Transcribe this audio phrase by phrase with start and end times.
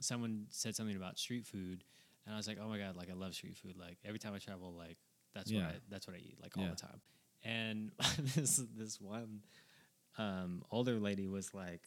[0.00, 1.84] someone said something about street food,
[2.26, 3.76] and I was like, oh my god, like I love street food.
[3.78, 4.98] Like every time I travel, like
[5.34, 6.70] that's what I that's what I eat like all Yeah.
[6.70, 7.00] the time.
[7.42, 7.90] And
[8.34, 9.40] this this one
[10.18, 11.82] um, older lady was like,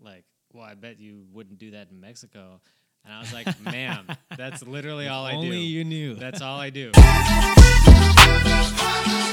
[0.00, 2.60] like, well, I bet you wouldn't do that in Mexico.
[3.04, 5.36] And I was like, ma'am, that's literally all I do.
[5.38, 6.14] Only you knew.
[6.14, 6.92] That's all I do.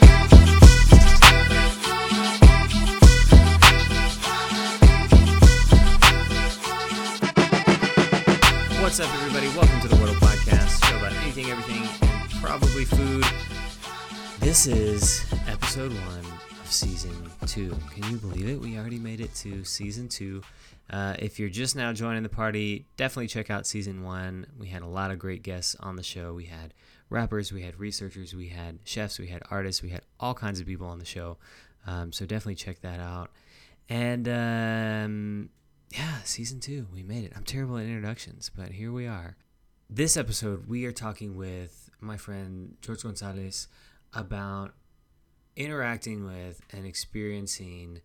[8.91, 9.47] What's up, everybody?
[9.57, 13.23] Welcome to the Wordle Podcast, show about anything, everything, and probably food.
[14.41, 16.25] This is episode one
[16.59, 17.15] of season
[17.45, 17.73] two.
[17.93, 18.59] Can you believe it?
[18.59, 20.41] We already made it to season two.
[20.89, 24.45] Uh, if you're just now joining the party, definitely check out season one.
[24.59, 26.33] We had a lot of great guests on the show.
[26.33, 26.73] We had
[27.09, 30.67] rappers, we had researchers, we had chefs, we had artists, we had all kinds of
[30.67, 31.37] people on the show.
[31.87, 33.31] Um, so definitely check that out.
[33.87, 35.49] And um,
[35.93, 37.33] yeah, season two, we made it.
[37.35, 39.35] I'm terrible at introductions, but here we are.
[39.89, 43.67] This episode, we are talking with my friend George Gonzalez
[44.13, 44.73] about
[45.55, 48.01] interacting with and experiencing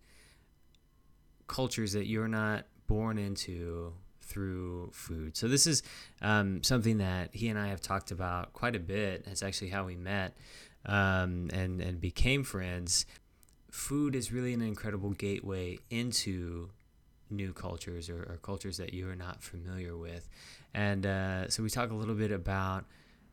[1.47, 5.37] cultures that you're not born into through food.
[5.37, 5.81] So this is
[6.21, 9.23] um, something that he and I have talked about quite a bit.
[9.27, 10.35] It's actually how we met
[10.85, 13.05] um, and and became friends.
[13.71, 16.69] Food is really an incredible gateway into
[17.29, 20.29] new cultures or, or cultures that you are not familiar with.
[20.73, 22.85] And uh, so we talk a little bit about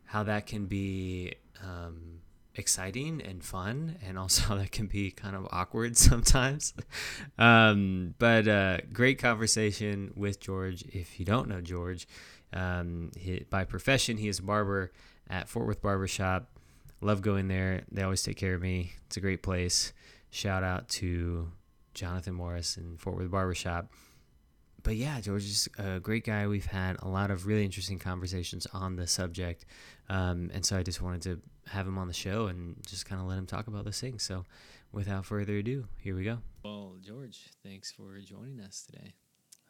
[0.05, 2.21] how that can be um,
[2.55, 6.75] exciting and fun, and also how that can be kind of awkward sometimes.
[7.39, 10.83] um, but uh, great conversation with George.
[10.83, 12.07] If you don't know George,
[12.53, 14.93] um, he, by profession, he is a barber
[15.29, 16.49] at Fort Worth Barbershop.
[17.01, 17.83] Love going there.
[17.91, 18.93] They always take care of me.
[19.07, 19.93] It's a great place.
[20.31, 21.51] Shout out to
[21.95, 23.93] Jonathan Morris and Fort Worth Barbershop.
[24.83, 26.47] But yeah, George is a great guy.
[26.47, 29.65] We've had a lot of really interesting conversations on the subject.
[30.11, 33.21] Um, and so I just wanted to have him on the show and just kind
[33.21, 34.23] of let him talk about those things.
[34.23, 34.45] So
[34.93, 36.39] without further ado, here we go.
[36.63, 39.15] Well, George, thanks for joining us today.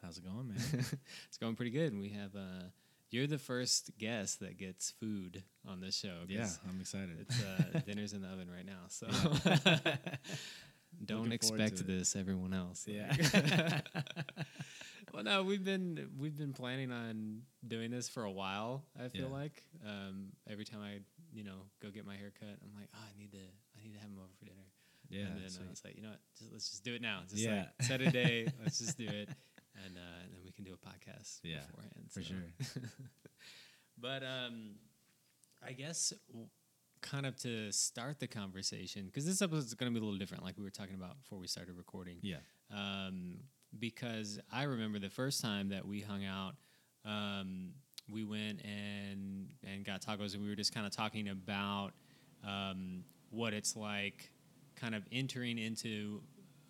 [0.01, 0.57] How's it going, man?
[1.27, 1.97] it's going pretty good.
[1.97, 2.65] We have, uh,
[3.09, 6.23] you're the first guest that gets food on this show.
[6.27, 7.17] yeah, I'm excited.
[7.21, 9.07] It's uh, dinner's in the oven right now, so
[11.03, 12.85] don't expect this, everyone else.
[12.87, 13.15] Yeah.
[15.13, 18.83] well, no, we've been we've been planning on doing this for a while.
[18.99, 19.33] I feel Yeah.
[19.33, 20.99] like um, every time I
[21.33, 23.93] you know go get my hair cut, I'm like, oh, I need to I need
[23.93, 24.67] to have him over for dinner.
[25.09, 25.65] yeah, and then sweet.
[25.67, 27.21] I was like, you know what, just, let's just do it now.
[27.29, 27.55] Just Yeah.
[27.79, 29.29] like set a day, let's just do it,
[29.85, 32.09] and, uh, and then we can do a podcast Yeah, beforehand.
[32.09, 32.27] for so.
[32.29, 32.83] sure.
[33.97, 34.75] but um,
[35.65, 36.47] I guess w-
[37.05, 40.17] kind of to start the conversation because this episode is going to be a little
[40.19, 42.17] different, like we were talking about before we started recording.
[42.21, 42.37] yeah,
[42.73, 43.37] Um,
[43.77, 46.55] because I remember the first time that we hung out,
[47.05, 47.73] um,
[48.09, 51.91] we went and and got tacos, and we were just kind of talking about
[52.45, 54.31] um, what it's like,
[54.75, 56.21] kind of entering into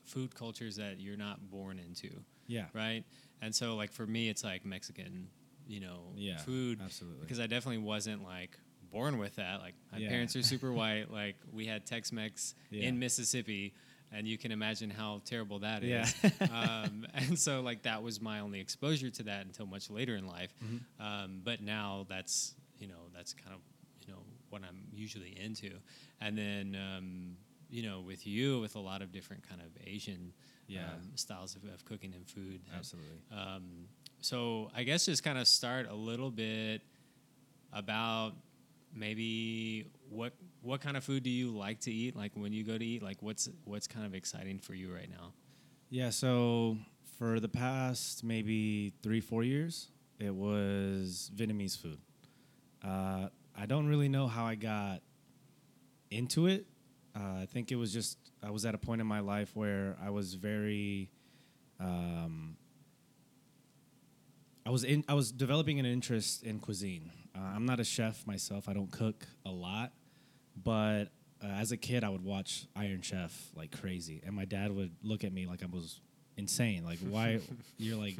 [0.06, 2.09] food cultures that you're not born into
[2.47, 3.03] yeah, right?
[3.41, 5.28] And so like for me, it's like Mexican,
[5.68, 7.22] you know, yeah, food Absolutely.
[7.22, 8.57] because I definitely wasn't like
[8.95, 9.59] born with that.
[9.59, 10.09] Like my Yeah.
[10.09, 11.11] parents are super white.
[11.11, 12.88] Like we had Tex-Mex Yeah.
[12.88, 13.73] in Mississippi,
[14.11, 16.03] and you can imagine how terrible that Yeah.
[16.03, 16.16] is.
[16.51, 20.25] um, and so like that was my only exposure to that until much later in
[20.28, 20.53] life.
[20.63, 20.79] Mhm.
[21.00, 23.61] Um, but now that's you know that's kind of
[24.07, 25.72] you know what I'm usually into,
[26.22, 26.75] and then.
[26.75, 30.31] Um, you know, with you, with a lot of different kind of Asian
[30.67, 32.62] yeah, um, styles of, of cooking and food.
[32.77, 33.17] absolutely.
[33.31, 33.88] Um,
[34.22, 36.83] so I guess just kind of start a little bit
[37.73, 38.33] about
[38.95, 42.16] maybe what what kind of food do you like to eat?
[42.16, 45.09] Like when you go to eat, like what's what's kind of exciting for you right
[45.09, 45.33] now?
[45.89, 46.78] Yeah, so
[47.17, 49.89] for the past maybe three, four years,
[50.19, 52.00] it was Vietnamese food.
[52.83, 55.01] Uh, I don't really know how I got
[56.12, 56.66] into it.
[57.16, 59.95] Uh, I think it was just I was at a point in my life where
[60.03, 61.09] I was very,
[61.79, 62.57] um,
[64.66, 67.12] I was in I was developing an interest in cuisine.
[67.36, 68.70] Uh, I'm not a chef myself.
[68.70, 69.92] I don't cook a lot,
[70.62, 71.06] but
[71.44, 74.92] uh, as a kid, I would watch Iron Chef like crazy, and my dad would
[75.04, 76.00] look at me like I was
[76.38, 76.86] insane.
[76.86, 77.40] Like, why
[77.78, 78.16] you're like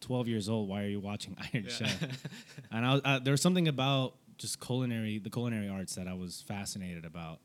[0.00, 0.68] 12 years old?
[0.68, 2.00] Why are you watching Iron Chef?
[2.70, 6.14] And I, was- uh, there was something about just culinary, the culinary arts that I
[6.14, 7.38] was fascinated about.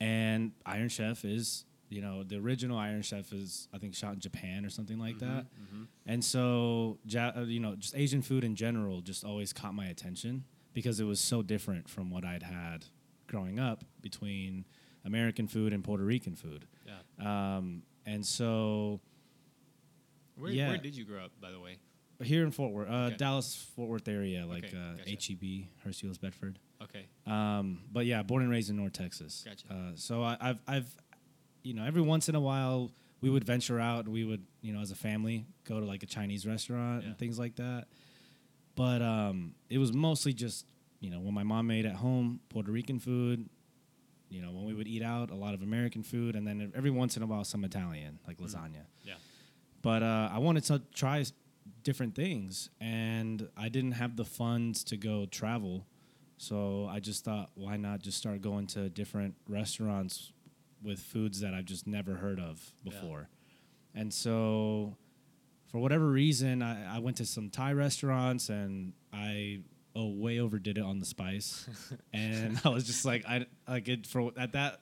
[0.00, 4.20] And Iron Chef is, you know, the original Iron Chef is, I think, shot in
[4.20, 5.46] Japan or something like that.
[6.06, 9.86] And so, ja- uh, you know, just Asian food in general just always caught my
[9.86, 10.44] attention
[10.74, 12.84] because it was so different from what I'd had
[13.26, 14.64] growing up between
[15.04, 16.66] American food and Puerto Rican food.
[16.86, 17.56] Yeah.
[17.56, 19.00] Um, and so,
[20.36, 20.68] Where, Yeah.
[20.68, 21.78] where did you grow up, by the way?
[22.24, 23.16] here in Fort Worth, uh, Okay.
[23.16, 25.10] Dallas Fort Worth area, like Okay, uh, gotcha.
[25.34, 26.58] HEB, Hurst Euless Bedford.
[26.82, 27.06] Okay.
[27.26, 29.44] Um, but yeah, born and raised in North Texas.
[29.46, 29.72] Gotcha.
[29.72, 30.96] Uh, so I, I've, I've,
[31.68, 34.04] you know, every once in a while we would venture out.
[34.06, 37.08] and We would, you know, as a family, go to like a Chinese restaurant Yeah.
[37.10, 37.86] and things like that.
[38.74, 40.64] But um, it was mostly just,
[41.00, 43.48] you know, when my mom made at home Puerto Rican food.
[44.30, 46.90] You know, when we would eat out, a lot of American food, and then every
[46.90, 49.14] once in a while some Italian, like lasagna Yeah.
[49.80, 51.24] but uh, I wanted to try
[51.82, 55.86] different things, and I didn't have the funds to go travel,
[56.36, 60.30] so I just thought, why not just start going to different restaurants
[60.82, 62.92] with foods that I've just never heard of Yeah.
[62.92, 63.28] before,
[63.94, 64.96] and so
[65.70, 69.60] for whatever reason, I, I went to some Thai restaurants, and I
[69.94, 71.68] oh way overdid it on the spice,
[72.12, 74.80] and I was just like I like it for at that.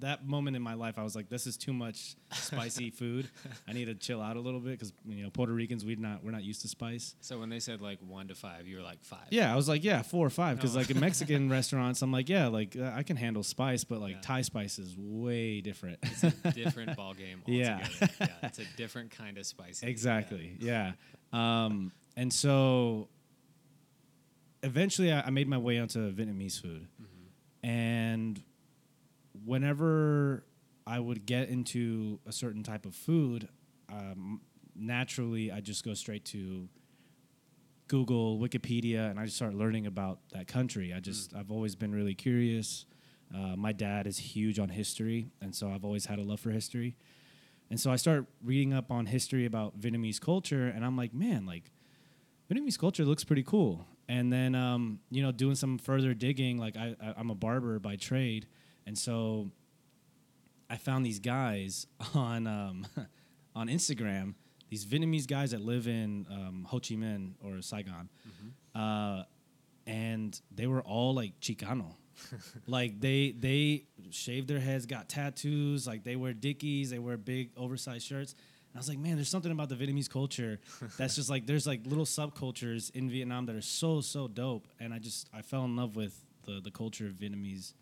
[0.00, 3.28] That moment in my life, I was like, "This is too much spicy food.
[3.68, 6.24] I need to chill out a little bit because you know Puerto Ricans we not
[6.24, 7.14] we're not used to spice.
[7.20, 9.26] So when they said like one to five, you were like five.
[9.30, 10.78] Yeah, I was like, yeah, four or five because Oh.
[10.80, 14.14] like in Mexican restaurants, I'm like, yeah, like uh, I can handle spice, but like
[14.16, 14.20] Yeah.
[14.22, 15.98] Thai spice is way different.
[16.02, 17.78] It's a different ball game Yeah.
[17.82, 18.12] altogether.
[18.20, 18.26] yeah.
[18.48, 19.86] It's a different kind of spicy.
[19.86, 20.56] exactly.
[20.60, 20.92] Yeah.
[21.32, 23.08] Um, and so
[24.62, 26.86] eventually, I, I made my way onto Vietnamese food,
[27.62, 28.42] and
[29.44, 30.44] whenever
[30.86, 33.48] I would get into a certain type of food,
[33.88, 34.40] um,
[34.74, 36.68] naturally I just go straight to
[37.88, 40.92] Google, Wikipedia, and I just start learning about that country.
[40.94, 42.86] I just I've always been really curious.
[43.34, 46.50] Uh, my dad is huge on history, and so I've always had a love for
[46.50, 46.96] history.
[47.68, 51.46] And so I start reading up on history about Vietnamese culture, and I'm like, man,
[51.46, 51.70] like
[52.50, 53.86] Vietnamese culture looks pretty cool.
[54.08, 57.78] And then, um, you know, doing some further digging, like I, I, I'm a barber
[57.78, 58.46] by trade,
[58.90, 59.52] and so
[60.68, 62.84] I found these guys on um,
[63.54, 64.34] on Instagram,
[64.68, 68.08] these Vietnamese guys that live in um, Ho Chi Minh or Saigon,
[68.74, 69.22] uh,
[69.86, 71.94] and they were all like Chicano.
[72.66, 77.50] like they they shaved their heads, got tattoos, like they wear dickies, they wear big
[77.56, 78.32] oversized shirts.
[78.32, 80.58] And I was like, man, there's something about the Vietnamese culture
[80.98, 84.66] that's just like there's like little subcultures in Vietnam that are so so dope.
[84.80, 87.74] And I just I fell in love with the the culture of Vietnamese,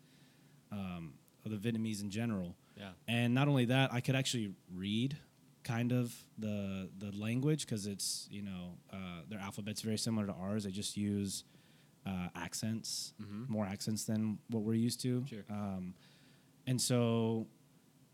[0.71, 1.13] um,
[1.45, 2.55] of the Vietnamese in general.
[2.77, 2.91] Yeah.
[3.07, 5.17] And not only that, I could actually read
[5.63, 10.33] kind of the the language because it's you know uh, their alphabet's very similar to
[10.33, 10.63] ours.
[10.63, 11.43] They just use
[12.05, 13.13] uh, accents,
[13.47, 15.25] more accents than what we're used to.
[15.27, 15.43] Sure.
[15.49, 15.93] Um,
[16.65, 17.47] and so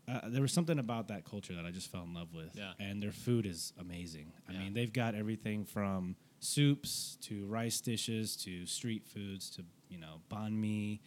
[0.08, 2.50] uh, there was something about that culture that I just fell in love with.
[2.54, 2.72] Yeah.
[2.78, 4.32] And their food is amazing.
[4.48, 9.98] I mean, they've got everything from soups to rice dishes to street foods to you
[9.98, 11.00] know banh mi,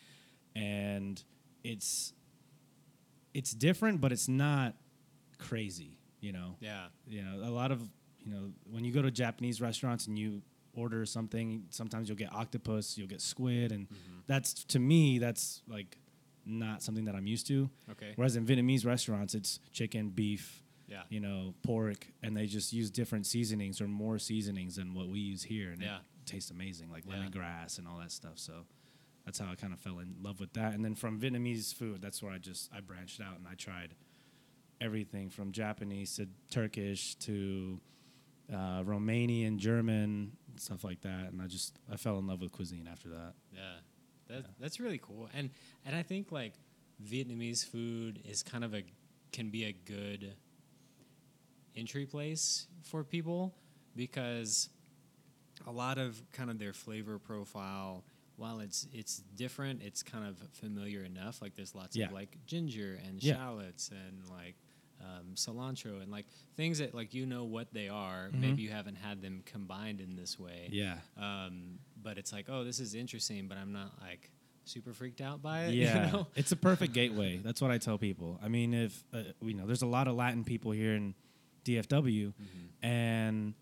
[0.56, 1.24] and
[1.64, 2.14] it's
[3.34, 4.76] it's different, but it's not
[5.38, 5.98] crazy.
[6.22, 6.88] You know Yeah.
[7.08, 7.82] you know a lot of
[8.20, 10.42] you know when you go to japanese restaurants and you
[10.74, 14.20] order something sometimes you'll get octopus you'll get squid and mm-hmm.
[14.28, 15.98] that's to me that's like
[16.46, 18.12] not something that i'm used to Okay.
[18.18, 21.04] whereas in vietnamese restaurants it's chicken beef Yeah.
[21.08, 25.20] you know pork and they just use different seasonings or more seasonings than what we
[25.20, 26.00] use here and Yeah.
[26.00, 27.14] it tastes amazing like Yeah.
[27.16, 28.66] lemongrass and all that stuff so
[29.30, 32.02] that's how i kind of fell in love with that and then from vietnamese food
[32.02, 33.94] that's where i just i branched out and i tried
[34.81, 37.80] everything from Japanese to Turkish to
[38.52, 41.31] uh, Romanian, German, stuff like that.
[41.31, 43.34] And I just I fell in love with cuisine after that.
[43.53, 43.62] Yeah,
[44.27, 45.30] that, that's really cool.
[45.34, 45.50] And
[45.86, 46.53] and I think like
[47.03, 48.84] Vietnamese food is kind of a
[49.32, 50.36] can be a good
[51.75, 53.53] entry place for people
[53.96, 54.70] because
[55.68, 58.03] a lot of kind of their flavor profile
[58.39, 62.08] while it's it's different it's kind of familiar enough like there's lots Yeah.
[62.08, 63.36] of like ginger and Yeah.
[63.36, 64.55] shallots and like
[65.01, 66.25] um, cilantro and like
[66.58, 68.39] things that like you know what they are Mhm.
[68.39, 70.98] maybe you haven't had them combined in this way Yeah.
[71.17, 74.29] um, but it's like, oh, this is interesting, but I'm not like
[74.65, 75.74] super freaked out by it.
[75.75, 76.27] you Yeah, know?
[76.36, 77.38] it's a perfect gateway.
[77.38, 78.39] That's what I tell people.
[78.43, 81.13] I mean, if uh, you know, there's a lot of Latin people here in
[81.65, 82.86] DFW, Mm-hmm.
[82.86, 83.53] and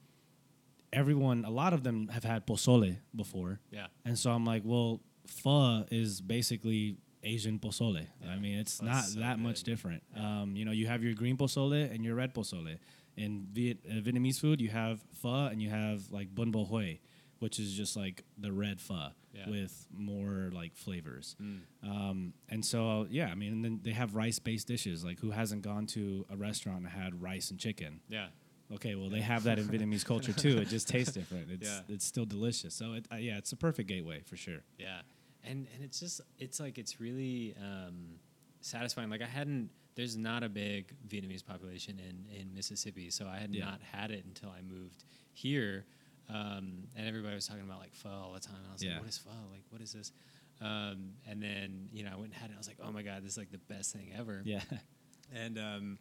[0.94, 5.02] everyone, a lot of them have had pozole before, yeah, and so I'm like, well,
[5.26, 8.08] pho is basically Asian pozole.
[8.24, 8.30] Yeah.
[8.32, 9.72] I mean, it's Pho's not so that much good.
[9.72, 10.04] different.
[10.16, 12.78] Um, you know, you have your green pozole and your red pozole.
[13.18, 17.00] In Viet- uh, Vietnamese food, you have pho and you have like bun bo Hue,
[17.40, 19.50] which is just like the red pho Yeah.
[19.50, 21.36] with more like flavors.
[21.42, 21.62] Mm.
[21.84, 25.04] Um, and so, yeah, I mean, and then they have rice-based dishes.
[25.04, 28.02] Like, who hasn't gone to a restaurant and had rice and chicken?
[28.08, 28.28] yeah,
[28.74, 30.58] Okay, well, they have that in Vietnamese culture too.
[30.58, 31.50] It just tastes different.
[31.52, 31.82] It's Yeah.
[31.88, 32.74] it's still delicious.
[32.76, 34.60] So, it, uh, yeah, it's a perfect gateway for sure.
[34.78, 35.02] yeah.
[35.44, 38.20] And and it's just it's like it's really um,
[38.62, 39.10] satisfying.
[39.10, 39.70] Like I hadn't.
[39.96, 43.66] There's not a big Vietnamese population in in Mississippi, so I had Yeah.
[43.66, 45.86] not had it until I moved here.
[46.30, 48.58] um, and everybody was talking about like pho all the time.
[48.58, 48.92] And I was Yeah.
[48.96, 49.32] like, "What is pho?
[49.50, 50.12] Like, what is this?"
[50.60, 52.56] Um, and then you know, I went and had it.
[52.56, 54.60] I was like, "Oh my god, this is like the best thing ever." Yeah.
[55.34, 56.00] and um,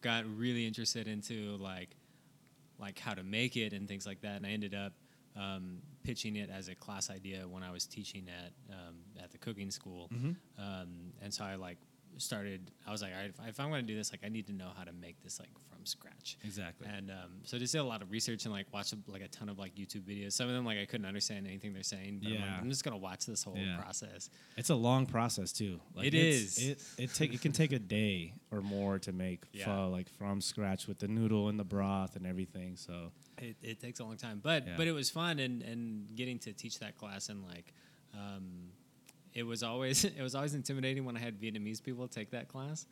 [0.00, 1.94] got really interested into like
[2.80, 4.36] like how to make it and things like that.
[4.36, 4.92] And I ended up
[5.36, 9.38] um, pitching it as a class idea when I was teaching at um, at the
[9.38, 10.08] cooking school.
[10.12, 10.36] Mhm.
[10.58, 11.78] Um, and so I like
[12.18, 12.70] started.
[12.86, 14.46] I was like, All right, if, if I'm going to do this, like I need
[14.48, 16.36] to know how to make this like from scratch.
[16.44, 16.86] Exactly.
[16.92, 19.48] And um, so just did a lot of research and like watched like a ton
[19.48, 20.32] of like YouTube videos.
[20.32, 22.20] Some of them like I couldn't understand anything they're saying.
[22.22, 22.58] But I'm, like, Yeah.
[22.60, 23.76] I'm just gonna watch this whole Yeah.
[23.80, 24.28] process.
[24.56, 25.80] It's a long process too.
[25.96, 29.64] It it's- It it take it can take a day or more to make Yeah.
[29.66, 32.76] pho like from scratch with the noodle and the broth and everything.
[32.76, 34.76] So It, it takes a long time, but Yeah.
[34.76, 37.72] but it was fun and and getting to teach that class and like,
[38.14, 38.72] um,
[39.34, 42.86] it was always it was always intimidating when I had Vietnamese people take that class.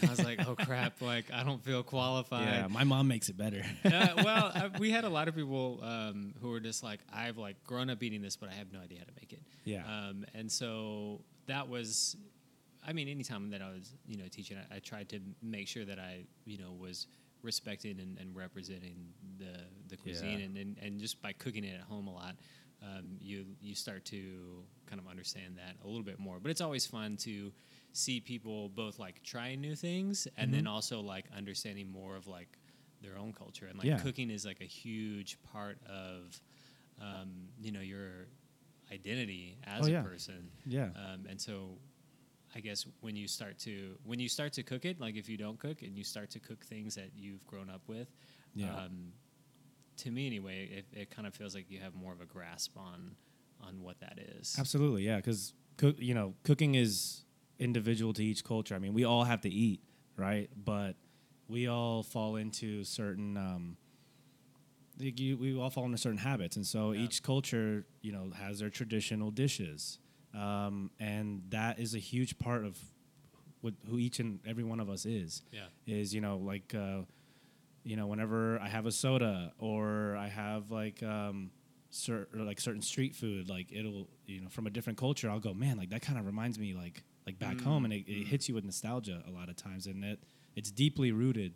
[0.00, 2.46] And I was like, oh crap, like I don't feel qualified.
[2.46, 3.62] yeah, my mom makes it better.
[3.84, 7.38] uh, well, I, we had a lot of people um, who were just like, I've
[7.38, 9.42] like grown up eating this, but I have no idea how to make it.
[9.64, 9.82] Yeah.
[9.86, 12.16] Um, and so that was,
[12.86, 15.84] I mean, anytime that I was, you know, teaching, I, I tried to make sure
[15.84, 17.06] that I, you know, was
[17.42, 18.96] respecting and, and representing
[19.38, 20.44] the the cuisine, Yeah.
[20.44, 22.36] and, and and just by cooking it at home a lot.
[22.82, 26.62] Um, you you start to kind of understand that a little bit more, but it's
[26.62, 27.52] always fun to
[27.92, 30.68] see people both like trying new things and then Mhm.
[30.70, 32.56] also like understanding more of like
[33.02, 33.98] their own culture and like Yeah.
[33.98, 36.40] cooking is like a huge part of
[37.00, 38.28] um, you know your
[38.92, 40.02] identity as Oh, a yeah.
[40.02, 40.88] person yeah.
[40.96, 41.78] um, and so
[42.54, 45.36] i guess when you start to when you start to cook it like if you
[45.36, 48.08] don't cook and you start to cook things that you've grown up with
[48.54, 48.74] Yeah.
[48.74, 49.12] um,
[50.00, 52.76] to me anyway it, it kind of feels like you have more of a grasp
[52.76, 53.16] on
[53.62, 55.16] on what that is Absolutely, yeah.
[55.16, 57.24] Because cook, you know, cooking is
[57.58, 58.74] individual to each culture.
[58.74, 59.80] I mean, we all have to eat,
[60.16, 60.48] right?
[60.64, 60.96] But
[61.48, 63.36] we all fall into certain.
[63.36, 63.76] Um,
[64.98, 67.00] you, we all fall into certain habits, and so Yeah.
[67.04, 69.98] each culture, you know, has their traditional dishes,
[70.34, 72.78] um, and that is a huge part of
[73.62, 75.42] what who each and every one of us is.
[75.52, 76.74] yeah Is you know like.
[76.74, 77.02] Uh,
[77.84, 81.50] you know, whenever I have a soda or I have like um,
[81.90, 85.40] cer- or like certain street food, like it'll you know from a different culture, I'll
[85.40, 88.04] go, man, like that kind of reminds me like like back Mm, home, and it,
[88.08, 88.26] it mm.
[88.26, 90.20] hits you with nostalgia a lot of times, and it
[90.56, 91.54] it's deeply rooted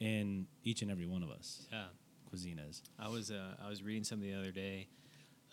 [0.00, 1.66] in each and every one of us.
[1.72, 1.84] yeah
[2.28, 2.82] Cuisine is.
[2.98, 4.88] I was uh, I was reading something the other day,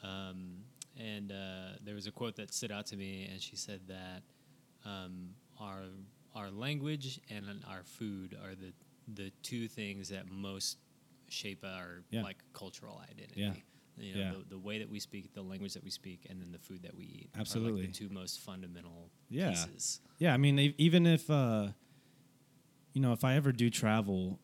[0.03, 0.57] um,
[0.99, 4.21] and uh, there was a quote that stood out to me, and she said that
[4.89, 5.29] um,
[5.59, 5.83] our
[6.35, 8.73] our language and our food are the
[9.07, 10.77] the two things that most
[11.29, 12.23] shape our Yeah.
[12.23, 13.41] like cultural identity.
[13.41, 13.53] Yeah.
[13.97, 14.31] You know, Yeah.
[14.39, 16.83] the, the way that we speak, the language that we speak, and then the food
[16.83, 17.29] that we eat.
[17.35, 17.81] Are Absolutely.
[17.83, 19.49] like the two most fundamental Yeah.
[19.51, 20.01] pieces.
[20.19, 21.69] Yeah, I mean, even if uh,
[22.93, 24.39] you know, if I ever do travel,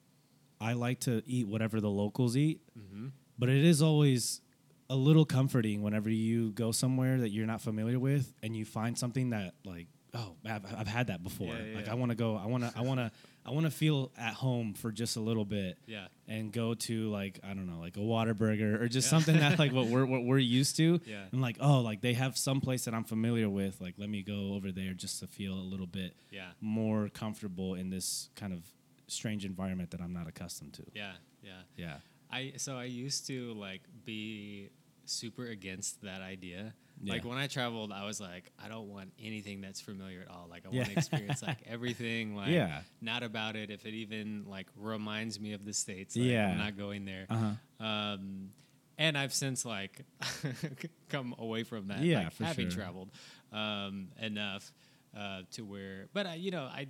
[0.60, 2.62] I like to eat whatever the locals eat.
[2.78, 3.08] Mm-hmm.
[3.38, 4.42] But it is always
[4.90, 8.98] a little comforting whenever you go somewhere that you're not familiar with and you find
[8.98, 11.56] something that like, oh, I've, I've had that before.
[11.56, 11.88] Yeah, like.
[11.88, 12.36] I want to go.
[12.36, 12.74] I want to.
[12.76, 13.12] I want to.
[13.50, 16.08] I want to feel at home for just a little bit Yeah.
[16.28, 19.10] and go to like I don't know, like a Whataburger or just Yeah.
[19.10, 21.00] something that like what we're what we're used to.
[21.06, 21.26] Yeah.
[21.32, 23.82] And like, oh, like they have some place that I'm familiar with.
[23.82, 26.52] Like, let me go over there just to feel a little bit Yeah.
[26.62, 28.62] more comfortable in this kind of
[29.08, 30.84] strange environment that I'm not accustomed to.
[30.94, 31.14] Yeah.
[31.44, 31.62] Yeah.
[31.76, 31.98] Yeah.
[32.32, 34.70] I so I used to like be
[35.06, 36.76] super against that idea.
[37.02, 37.14] Yeah.
[37.14, 40.48] Like when I traveled, I was like, I don't want anything that's familiar at all.
[40.50, 40.80] Like I Yeah.
[40.82, 42.36] want to experience like everything.
[42.36, 42.82] Like Yeah.
[43.02, 43.70] not about it.
[43.70, 46.50] If it even like reminds me of the states, like, Yeah.
[46.52, 47.26] I'm not going there.
[47.30, 47.86] Uh huh.
[47.86, 48.50] Um,
[48.98, 50.04] and I've since like
[51.10, 52.02] come away from that.
[52.02, 52.82] Yeah, like, having sure.
[52.84, 53.12] traveled
[53.54, 54.74] um, enough
[55.18, 56.88] uh, to where, but I, you know, I.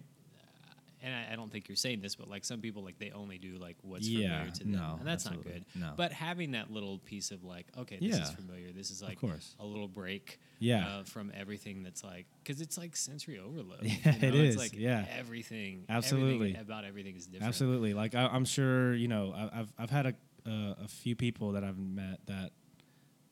[1.02, 3.38] And I, I don't think you're saying this, but like some people, like they only
[3.38, 5.64] do like what's Yeah, familiar to them, no, and that's not good.
[5.74, 5.94] no.
[5.96, 8.72] But having that little piece of like, okay, this is familiar.
[8.74, 9.18] This is like
[9.60, 10.88] a little break, Yeah.
[10.88, 13.80] uh, from everything that's like, because it's like sensory overload.
[13.84, 14.40] Yeah, you it know?
[14.42, 15.06] It's is, like yeah.
[15.18, 16.36] everything, Absolutely.
[16.36, 17.48] everything about everything is different.
[17.48, 17.94] Absolutely.
[17.94, 19.34] Like I, I'm sure you know.
[19.36, 20.14] I, I've I've had a
[20.46, 22.52] uh, a few people that I've met that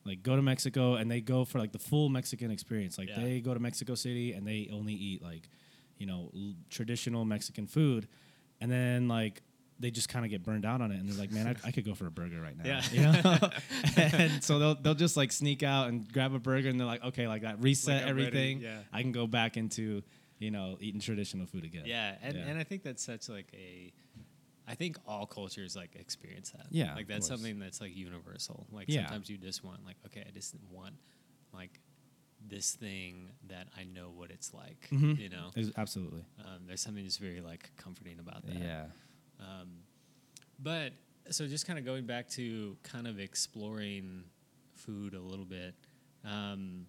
[0.04, 2.96] like go to Mexico and they go for like the full Mexican experience.
[2.96, 3.20] Like Yeah.
[3.20, 5.48] they go to Mexico City and they only eat like
[5.98, 8.08] you know l- traditional Mexican food,
[8.60, 9.42] and then like
[9.80, 11.70] they just kind of get burned out on it and they're like, man, I, I
[11.70, 12.64] could go for a burger right now.
[12.64, 12.82] Yeah.
[12.90, 13.50] You know?
[13.96, 17.04] and so they'll they'll just like sneak out and grab a burger and they're like,
[17.04, 18.60] okay, like that reset Like, I'm ready, everything.
[18.60, 18.78] yeah.
[18.92, 20.02] I can go back into
[20.40, 21.82] you know eating traditional food again.
[21.86, 22.42] Yeah, and, Yeah.
[22.46, 23.92] and I think that's such like a.
[24.66, 26.66] I think all cultures like experience that.
[26.70, 28.66] Yeah, like that's something that's like universal.
[28.72, 29.02] Like Yeah.
[29.06, 30.94] sometimes you just want like okay, I just want
[31.54, 31.78] like
[32.46, 34.88] this thing that I know what it's like.
[34.90, 35.18] Mhm.
[35.18, 36.24] You know, Absolutely.
[36.44, 38.56] um, there's something just very like comforting about that.
[38.56, 38.86] Yeah.
[39.40, 39.78] Um,
[40.58, 40.92] but
[41.30, 44.24] so just kind of going back to kind of exploring
[44.74, 45.74] food a little bit.
[46.24, 46.86] Um,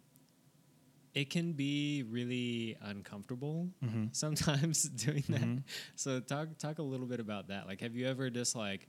[1.16, 4.16] it can be really uncomfortable Mhm.
[4.16, 5.42] sometimes doing that.
[5.42, 5.64] Mhm.
[5.96, 7.66] So talk talk a little bit about that.
[7.68, 8.88] Like, have you ever just like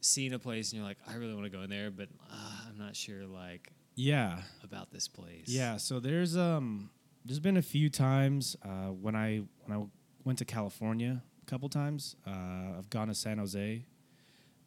[0.00, 2.60] seen a place and you're like, I really want to go in there, but uh,
[2.68, 4.42] I'm not sure like Yeah.
[4.62, 5.48] about this place.
[5.48, 6.90] Yeah, so there's um
[7.24, 9.84] there's been a few times uh, when I when I
[10.24, 12.14] went to California a couple times.
[12.26, 13.84] Uh, I've gone to San Jose,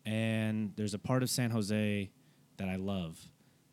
[0.06, 2.10] and there's a part of San Jose
[2.58, 3.20] that I love.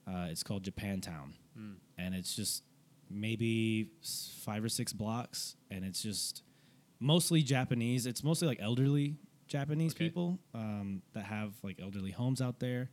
[0.07, 1.77] Uh, it's called Japantown, Mm.
[1.99, 2.63] and it's just
[3.11, 3.91] maybe
[4.45, 6.43] five or six blocks, and it's just
[7.01, 8.07] mostly Japanese.
[8.07, 9.17] It's mostly like elderly
[9.49, 10.05] Japanese Okay.
[10.07, 12.91] people um, that have like elderly homes out there.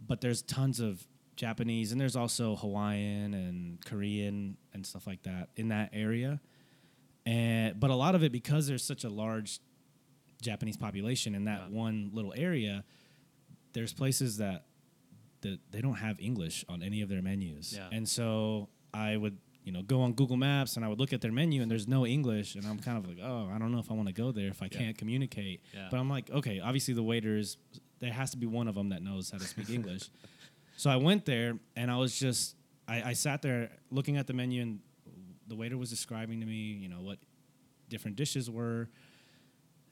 [0.00, 1.06] But there's tons of
[1.38, 6.40] Japanese, and there's also Hawaiian and Korean and stuff like that in that area.
[7.24, 9.60] And but a lot of it because there's such a large
[10.42, 11.76] Japanese population in that Yeah.
[11.76, 12.84] one little area,
[13.72, 14.66] there's places that
[15.40, 17.72] that they don't have English on any of their menus.
[17.76, 17.88] Yeah.
[17.92, 21.20] And so I would, you know, go on Google Maps and I would look at
[21.20, 23.78] their menu and there's no English and I'm kind of like, "Oh, I don't know
[23.78, 24.78] if I want to go there if I Yeah.
[24.78, 27.56] can't communicate." But I'm like, "Okay, obviously the waiters
[28.00, 30.02] there has to be one of them that knows how to speak English."
[30.78, 32.54] So I went there and I was just
[32.86, 34.78] I, I sat there looking at the menu and
[35.48, 37.18] the waiter was describing to me, you know, what
[37.88, 38.88] different dishes were.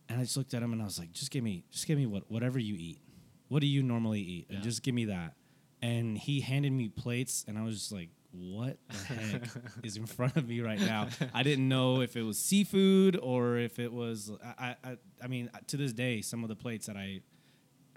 [0.09, 1.99] And I just looked at him and I was like, just give me just give
[1.99, 3.00] me what whatever you eat.
[3.49, 4.47] What do you normally eat?
[4.49, 5.35] And just give me that.
[5.83, 9.43] And he handed me plates and I was just like, what the heck
[9.83, 11.09] is in front of me right now?
[11.35, 15.50] I didn't know if it was seafood or if it was I I, I mean
[15.66, 17.23] to this day some of the plates that I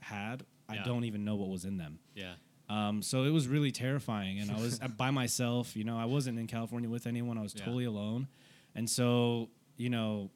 [0.01, 2.00] had, I don't even know what was in them.
[2.15, 2.34] Yeah.
[2.69, 5.75] Um, so it was really terrifying, and I was by myself.
[5.75, 7.38] You know, I wasn't in California with anyone.
[7.38, 7.65] I was Yeah.
[7.65, 8.27] totally alone,
[8.75, 10.29] and so you know,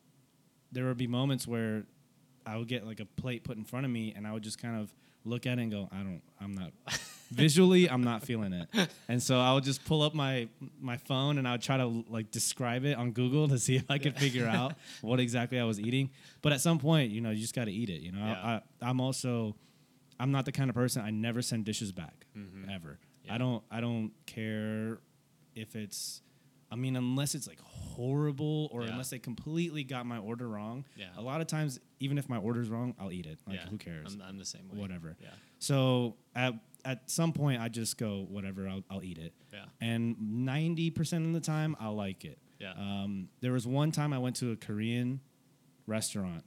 [0.72, 1.84] there would be moments where
[2.46, 4.58] I would get like a plate put in front of me, and I would just
[4.62, 4.94] kind of
[5.26, 6.72] look at it and go, "I don't, I'm not."
[7.32, 8.68] Visually, I'm not feeling it,
[9.08, 10.48] and so I would just pull up my
[10.80, 13.90] my phone and I would try to like describe it on Google to see if
[13.90, 16.12] I could figure out what exactly I was eating.
[16.44, 18.02] But at some point, you know, you just got to eat it.
[18.02, 18.60] You know, Yeah.
[18.82, 19.56] I, I'm also
[20.24, 22.74] I'm not the kind of person I never send dishes back Mhm.
[22.74, 22.98] ever.
[23.26, 23.36] Yeah.
[23.36, 25.00] I don't I don't care
[25.54, 26.22] if it's
[26.72, 28.92] I mean unless it's like horrible or Yeah.
[28.92, 30.86] unless they completely got my order wrong.
[30.96, 31.10] Yeah.
[31.18, 33.40] A lot of times even if my order's wrong, I'll eat it.
[33.46, 33.68] Like yeah.
[33.68, 34.14] who cares?
[34.14, 34.78] I'm, I'm the same way.
[34.80, 35.18] Whatever.
[35.22, 35.30] Yeah.
[35.60, 36.54] So at
[36.86, 39.34] at some point I just go whatever, I'll I'll eat it.
[39.52, 39.66] Yeah.
[39.82, 40.16] And
[40.48, 42.40] 90% of the time I'll like it.
[42.60, 42.74] Yeah.
[42.78, 45.20] Um, there was one time I went to a Korean
[45.86, 46.44] restaurant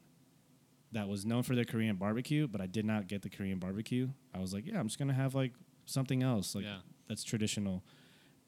[0.96, 4.08] that was known for their Korean barbecue, but I did not get the Korean barbecue.
[4.34, 5.52] I was like, yeah, I'm just gonna have like
[5.84, 6.78] something else, like Yeah.
[7.06, 7.84] that's traditional.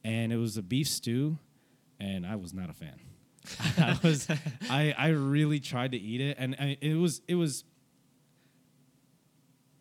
[0.02, 1.38] And it was a beef stew,
[2.00, 2.98] and I was not a fan.
[3.78, 4.28] I was,
[4.70, 7.64] I, I really tried to eat it, and I, it was, it was,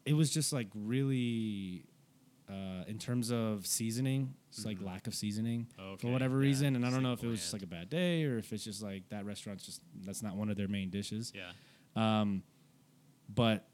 [0.05, 1.85] it was just like really,
[2.49, 4.85] uh, in terms of seasoning, it's like Mhm.
[4.85, 5.67] lack of seasoning
[5.99, 6.75] for whatever yeah, reason.
[6.75, 8.51] And I don't know like if it was just like a bad day or if
[8.53, 11.33] it's just like that restaurant's just that's not one of their main dishes.
[11.35, 11.51] Yeah.
[11.95, 12.43] Um,
[13.33, 13.67] but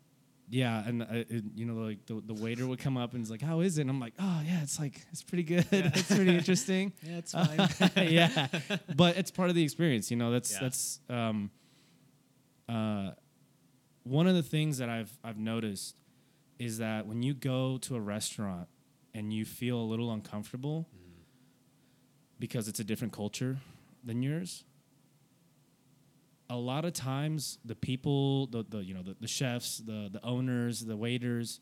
[0.50, 3.32] yeah, and uh, it, you know, like the, the waiter would come up and he's
[3.32, 5.66] like, "How is it?" And I'm like, "Oh yeah, it's like it's pretty good.
[5.72, 7.70] it's pretty interesting." Yeah, it's fine.
[8.12, 8.48] yeah,
[8.96, 10.12] but it's part of the experience.
[10.12, 10.60] You know, that's Yeah.
[10.62, 11.50] that's um,
[12.70, 13.12] uh,
[14.04, 15.96] one of the things that I've I've noticed
[16.60, 18.68] is that when you go to a restaurant
[19.14, 20.88] and you feel a little uncomfortable
[22.40, 23.58] because it's a different culture
[24.04, 24.66] than yours.
[26.54, 30.24] A lot of times, the people, the, the you know, the, the chefs, the the
[30.24, 31.60] owners, the waiters,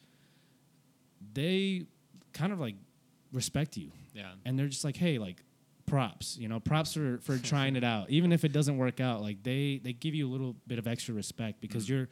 [1.34, 1.86] they
[2.34, 2.75] kind of like
[3.32, 4.32] respect you yeah.
[4.45, 5.43] and they're just like, hey, like
[5.86, 9.21] props, you know, props for for trying it out, even if it doesn't work out.
[9.21, 11.93] Like they they give you a little bit of extra respect because Mm-hmm.
[11.93, 12.10] you're.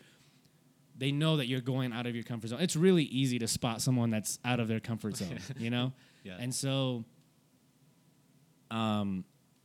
[0.98, 2.60] They know that you're going out of your comfort zone.
[2.60, 5.94] It's really easy to spot someone that's out of their comfort zone, you know.
[6.26, 6.36] Yeah.
[6.38, 7.06] And so,
[8.70, 9.24] um,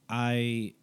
[0.09, 0.75] I,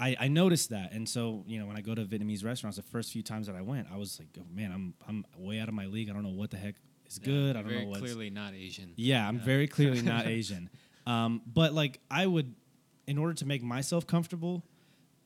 [0.00, 2.82] I, I noticed that, and so you know, when I go to Vietnamese restaurants, the
[2.82, 5.68] first few times that I went, I was like, oh, man, I'm I'm way out
[5.68, 6.10] of my league.
[6.10, 6.74] I don't know what the heck
[7.06, 7.56] is Yeah, good.
[7.56, 8.92] I don't know what's clearly not Asian.
[8.96, 9.44] yeah, I'm Yeah.
[9.44, 10.68] very clearly not Asian.
[11.06, 12.54] Um, but like I would,
[13.06, 14.64] in order to make myself comfortable,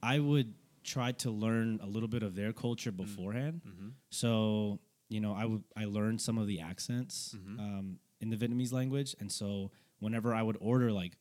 [0.02, 0.52] I would
[0.84, 3.62] try to learn a little bit of their culture beforehand.
[3.66, 3.88] Mm-hmm.
[4.10, 7.58] So you know, I would I learned some of the accents Mhm.
[7.58, 11.16] um, in the Vietnamese language, and so whenever I would order like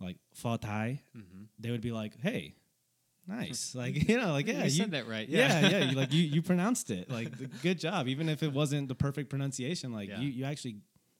[0.00, 1.44] like pho thai, Mm-hmm.
[1.58, 2.54] they would be like, "Hey,
[3.26, 5.28] nice," like you know, like yeah, you, you, said that right.
[5.28, 8.88] yeah, yeah, you, like you you pronounced it like good job, even if it wasn't
[8.88, 9.92] the perfect pronunciation.
[9.92, 10.20] Like Yeah.
[10.20, 10.76] you you actually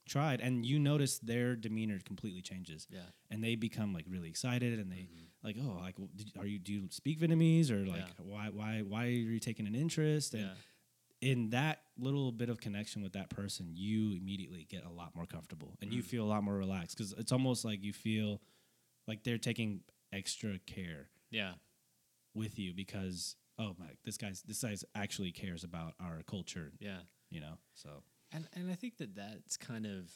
[0.09, 3.01] tried, and you notice their demeanor completely changes, Yeah.
[3.31, 5.27] and they become like really excited, and they Mhm.
[5.45, 8.25] like oh like did, are you do you speak Vietnamese or like Yeah.
[8.25, 10.35] why why why are you taking an interest?
[10.35, 10.55] And Yeah.
[11.21, 15.25] in that little bit of connection with that person, you immediately get a lot more
[15.27, 16.07] comfortable and you Mm.
[16.07, 18.43] feel a lot more relaxed because it's almost like you feel
[19.07, 21.55] like they're taking extra care Yeah.
[22.35, 27.01] With you because oh my this guy's this guy's actually cares about our culture Yeah.
[27.31, 30.11] you know so And and I think that that's kind of,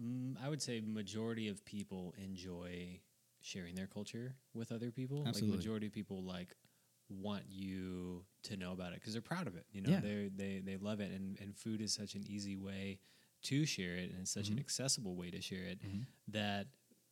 [0.00, 3.00] mm, I would say, majority of people enjoy
[3.40, 5.24] sharing their culture with other people.
[5.26, 5.50] Absolutely.
[5.56, 6.56] Like majority of people like
[7.08, 9.66] want you to know about it because they're proud of it.
[9.70, 10.00] You know, Yeah.
[10.00, 13.00] they they they love it, and and food is such an easy way
[13.42, 14.60] to share it, and it's such an Mhm.
[14.60, 16.06] accessible way to share it Mhm.
[16.28, 16.66] that.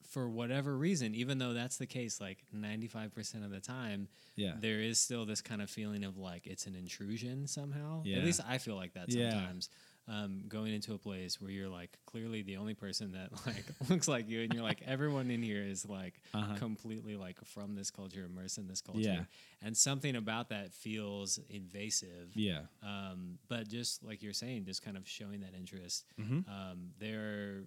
[0.09, 4.09] For whatever reason, even though that's the case, like ninety five percent of the time,
[4.37, 8.03] yeah there is still this kind of feeling of like it's an intrusion somehow.
[8.05, 8.19] Yeah.
[8.19, 9.31] At least I feel like that Yeah.
[9.31, 9.69] sometimes.
[10.09, 14.07] Um, going into a place where you're like clearly the only person that like looks
[14.07, 16.55] like you, and you're like everyone in here is like Uh-huh.
[16.59, 19.25] completely like from this culture, immersed in this culture, Yeah.
[19.67, 22.31] and something about that feels invasive.
[22.37, 26.45] yeah Um, but just like you're saying, just kind of showing that interest, Mhm.
[26.49, 27.65] um, they're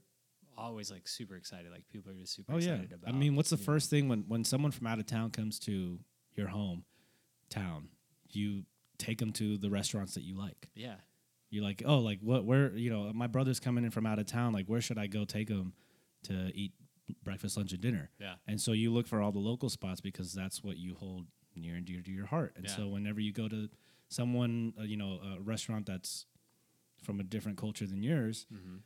[0.59, 1.71] always like super excited.
[1.71, 2.73] Like people are just super oh yeah.
[2.73, 3.13] excited about.
[3.13, 5.31] i mean what's the you know, first thing when when someone from out of town
[5.31, 5.99] comes to
[6.35, 6.83] your home
[7.49, 7.89] town
[8.31, 8.63] you
[8.97, 10.69] take them to the restaurants that you like?
[10.75, 10.95] Yeah,
[11.49, 14.25] you're like oh like what where you know my brother's coming in from out of
[14.27, 14.53] town.
[14.53, 15.73] Like where should i go take him
[16.23, 16.73] to eat
[17.23, 18.11] breakfast lunch and dinner?
[18.19, 21.25] Yeah, and so you look for all the local spots because that's what you hold
[21.55, 22.53] near and dear to your heart.
[22.55, 22.75] And Yeah.
[22.75, 23.69] so whenever you go to
[24.09, 26.25] someone uh, you know a restaurant that's
[27.03, 28.77] from a different culture than yours hmm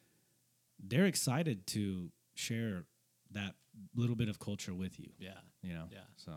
[0.85, 2.83] they're excited to share
[3.31, 3.55] that
[3.95, 5.31] little bit of culture with you yeah.
[5.61, 5.99] you know Yeah.
[6.17, 6.31] so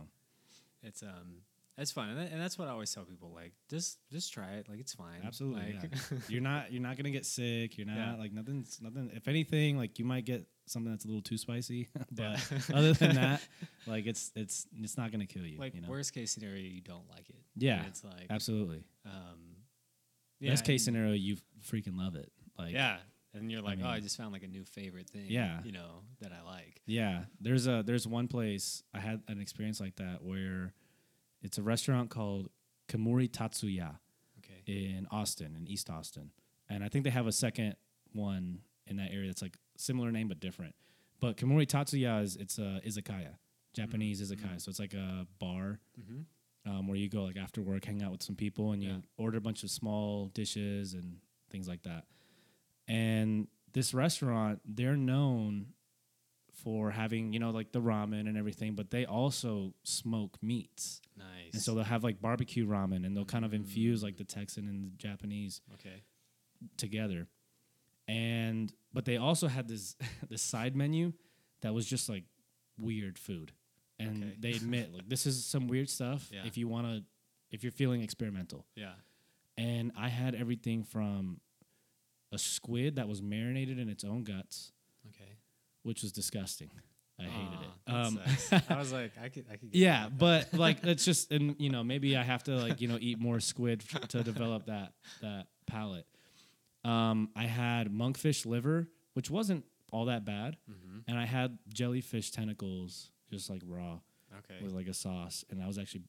[0.82, 1.42] It's um,
[1.78, 3.32] it's fun, and, that, and that's what I always tell people.
[3.34, 4.66] Like, just just try it.
[4.66, 5.20] Like, it's fine.
[5.26, 6.18] absolutely Like, yeah.
[6.28, 8.14] you're not you're not gonna get sick you're not Yeah.
[8.16, 11.88] like nothing's nothing if anything like you might get something that's a little too spicy
[12.12, 12.58] but Yeah.
[12.74, 13.42] other than that
[13.86, 16.80] like it's it's it's not gonna kill you like you know worst case scenario, you
[16.80, 17.42] don't like it.
[17.56, 19.56] Yeah, And it's like absolutely um,
[20.40, 21.36] best case scenario you
[21.68, 22.96] freaking love it like yeah,
[23.36, 25.26] and you're like, oh, I just found like a new favorite thing.
[25.28, 25.60] Yeah.
[25.64, 26.80] you know that I like.
[26.86, 30.72] Yeah, there's a there's one place I had an experience like that where
[31.42, 32.48] it's a restaurant called
[32.88, 33.90] Kemuri Tatsu-ya
[34.38, 34.62] Okay.
[34.96, 36.30] in Austin, in East Austin,
[36.68, 37.76] and I think they have a second
[38.12, 40.74] one in that area that's like similar name but different.
[41.20, 43.34] But Kemuri Tatsu-ya is it's a izakaya,
[43.74, 46.70] Japanese izakaya, so it's like a bar Mm-hmm.
[46.70, 48.96] um, where you go like after work, hang out with some people, and you Yeah.
[49.18, 51.18] order a bunch of small dishes and
[51.50, 52.04] things like that.
[52.88, 55.66] And this restaurant, they're known
[56.52, 61.52] for having you know like the ramen and everything, but they also smoke meats, Nice.
[61.52, 64.04] and so they'll have like barbecue ramen, and they'll kind of infuse Mm.
[64.04, 66.02] like the Texan and the Japanese okay.
[66.76, 67.28] together.
[68.08, 69.96] And but they also had this
[70.28, 71.12] this side menu
[71.60, 72.24] that was just like
[72.78, 73.52] weird food.
[73.98, 74.34] And Okay.
[74.38, 76.44] they admit like this is some weird stuff Yeah.
[76.46, 77.04] if you want to
[77.50, 78.66] if you're feeling experimental.
[78.74, 78.94] Yeah.
[79.58, 81.40] And I had everything from
[82.32, 84.72] a squid that was marinated in its own guts,
[85.08, 85.32] Okay.
[85.82, 86.70] which was disgusting.
[87.18, 87.90] I hated it.
[87.90, 88.20] Um.
[88.68, 89.70] I was like, I could, I could.
[89.70, 92.88] Get yeah, but like it's just and you know maybe I have to like you
[92.88, 96.06] know eat more squid f- to develop that that palate.
[96.84, 101.04] Um, I had monkfish liver, which wasn't all that bad, Mhm.
[101.08, 104.00] and I had jellyfish tentacles just like raw
[104.38, 104.62] Okay.
[104.62, 106.02] with like a sauce, and that was actually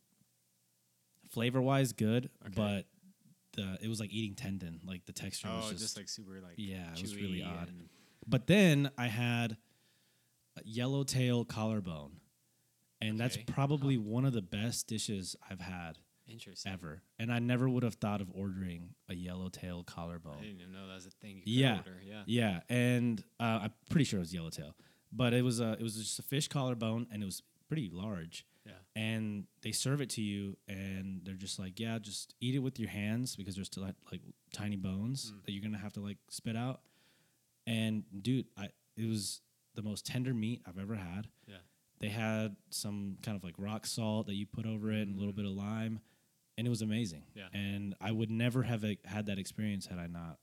[1.30, 2.54] flavor wise good, Okay.
[2.56, 2.86] but
[3.58, 5.82] the it was like eating tendon, like the texture was oh, just.
[5.84, 6.54] just, like super like.
[6.56, 7.70] yeah, it was really odd.
[8.26, 9.58] but then I had
[10.56, 12.22] a yellowtail collarbone,
[13.02, 13.46] and that's Okay.
[13.48, 16.72] probably one of the best dishes I've had Interesting.
[16.72, 17.04] ever.
[17.20, 20.38] And I never would have thought of ordering a yellowtail collarbone.
[20.40, 21.78] I didn't even know that was a thing you could Yeah.
[21.78, 22.02] order.
[22.04, 22.24] Yeah.
[22.26, 24.76] Yeah, and uh, I'm pretty sure it was yellowtail,
[25.12, 28.46] but it was a it was just a fish collarbone, and it was pretty large.
[28.68, 28.74] Yeah.
[28.96, 32.80] And they serve it to you, and they're just like, yeah, just eat it with
[32.80, 34.22] your hands because there's still like, like
[34.54, 35.46] tiny bones Mm.
[35.46, 36.82] that you're gonna have to like spit out.
[37.66, 39.42] And dude, I it was
[39.76, 41.28] the most tender meat I've ever had.
[41.48, 41.58] Yeah.
[42.00, 45.20] They had some kind of like rock salt that you put over it and a
[45.20, 45.38] little Mm.
[45.38, 46.00] bit of lime,
[46.58, 47.26] and it was amazing.
[47.36, 47.50] Yeah.
[47.54, 50.40] And I would never have had that experience had I not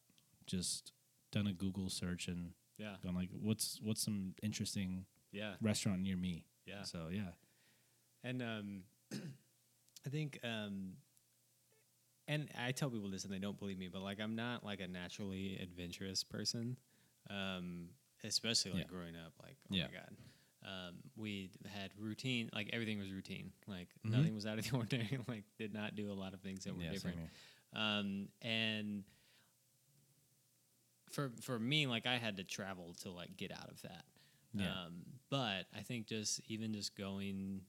[0.46, 0.92] just
[1.32, 2.96] done a Google search and Yeah.
[3.02, 5.56] gone like, what's what's some interesting Yeah.
[5.60, 6.46] restaurant near me?
[6.66, 6.82] Yeah.
[6.84, 7.32] So yeah,
[8.24, 8.82] And um,
[10.06, 10.94] I think, um,
[12.26, 14.80] and I tell people this and they don't believe me, but like I'm not like
[14.80, 16.76] a naturally adventurous person,
[17.30, 17.88] um,
[18.24, 18.86] especially like Yeah.
[18.88, 19.34] growing up.
[19.42, 19.84] Like, oh Yeah.
[19.84, 20.16] my god,
[20.64, 22.48] um, we had routine.
[22.54, 23.52] Like everything was routine.
[23.66, 24.10] Like Mhm.
[24.10, 25.18] nothing was out of the ordinary.
[25.28, 27.18] like did not do a lot of things that were yeah, different.
[27.74, 29.04] Um, and
[31.10, 34.04] for for me, like I had to travel to like get out of that.
[34.54, 34.70] Yeah.
[34.70, 37.60] Um, but I think just even just going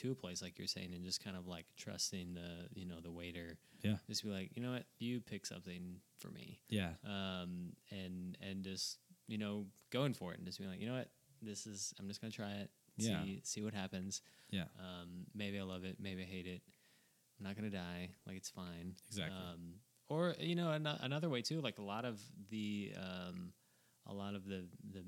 [0.00, 3.00] to a place like you're saying and just kind of like trusting the you know
[3.02, 3.58] the waiter.
[3.82, 3.96] Yeah.
[4.08, 6.90] Just be like, you know what, you pick something for me, Yeah.
[7.04, 10.94] um, and and just you know going for it and just be like, you know
[10.96, 11.08] what,
[11.42, 12.70] this is I'm just gonna try it.
[12.96, 13.22] Yeah.
[13.24, 14.20] See see what happens.
[14.50, 14.64] Yeah.
[14.78, 15.96] Um, maybe I love it.
[16.00, 16.60] Maybe I hate it.
[17.38, 18.10] I'm not gonna die.
[18.26, 18.94] Like it's fine.
[19.08, 19.36] Exactly.
[19.36, 19.74] Um,
[20.08, 21.60] or you know, an- another way too.
[21.60, 23.52] Like a lot of the, um,
[24.06, 25.04] a lot of the the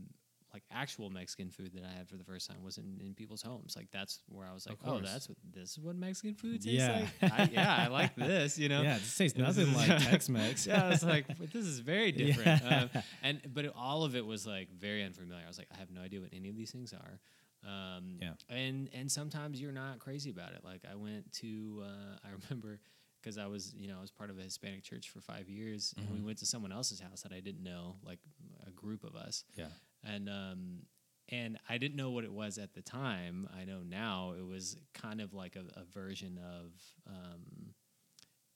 [0.53, 3.41] like actual Mexican food that I had for the first time was in, in people's
[3.43, 3.75] homes.
[3.77, 6.79] Like that's where I was like, oh, that's what this is what Mexican food tastes
[6.79, 7.07] Yeah.
[7.23, 7.33] like.
[7.33, 8.59] I, yeah, I like this.
[8.59, 8.83] You know.
[8.89, 8.99] Yeah.
[8.99, 10.67] This tastes nothing like Tex-Mex.
[10.69, 12.63] yeah, I was like, this is very different.
[12.63, 12.83] Yeah.
[12.95, 15.43] Um, and but it, all of it was like very unfamiliar.
[15.45, 17.19] I was like, I have no idea what any of these things are.
[17.65, 18.33] Um, Yeah.
[18.49, 20.63] And and sometimes you're not crazy about it.
[20.65, 22.81] Like I went to, uh, I remember
[23.23, 25.95] because I was, you know, I was part of a Hispanic church for five years,
[25.97, 26.25] and we Mhm.
[26.25, 28.19] went to someone else's house that I didn't know, like
[28.67, 29.69] a group of us, Yeah.
[30.05, 30.83] And um,
[31.29, 33.49] and I didn't know what it was at the time.
[33.59, 36.73] I know now it was kind of like a, a version of
[37.07, 37.75] um,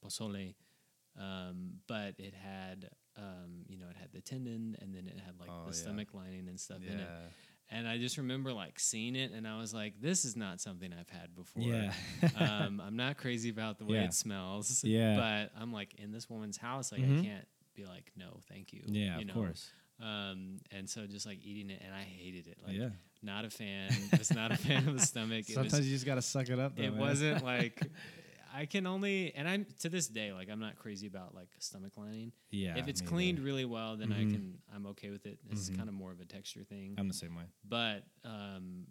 [0.04, 0.54] pozole,
[1.18, 5.38] um, but it had, um, you know, it had the tendon, and then it had
[5.40, 5.82] like Oh, the yeah.
[5.82, 7.08] stomach lining and stuff in it.
[7.68, 10.92] And I just remember like seeing it, and I was like, "This is not something
[10.92, 11.92] I've had before." Yeah.
[12.38, 14.04] um, I'm not crazy about the way Yeah.
[14.04, 14.82] it smells.
[14.84, 15.16] Yeah.
[15.16, 17.18] But I'm like in this woman's house, like Mhm.
[17.20, 19.16] I can't be like, "No, thank you." yeah.
[19.16, 19.34] you Of know?
[19.34, 19.70] course.
[20.00, 22.58] Um, and so just like eating it, and I hated it.
[22.66, 22.88] Like, yeah.
[23.22, 23.90] not a fan.
[24.18, 25.44] was not a fan of the stomach.
[25.46, 26.76] Sometimes was, you just gotta suck it up.
[26.76, 27.00] Though, it man.
[27.00, 27.80] wasn't like.
[28.54, 31.92] I can only, and I'm to this day, like I'm not crazy about like stomach
[31.98, 32.32] lining.
[32.50, 32.78] yeah.
[32.78, 33.44] if it's cleaned either.
[33.44, 34.30] really well, then I Mhm.
[34.32, 35.38] can, I'm okay with it.
[35.50, 35.76] It's Mhm.
[35.76, 36.94] kind of more of a texture thing.
[36.96, 37.44] I'm the same way.
[37.68, 38.86] but um,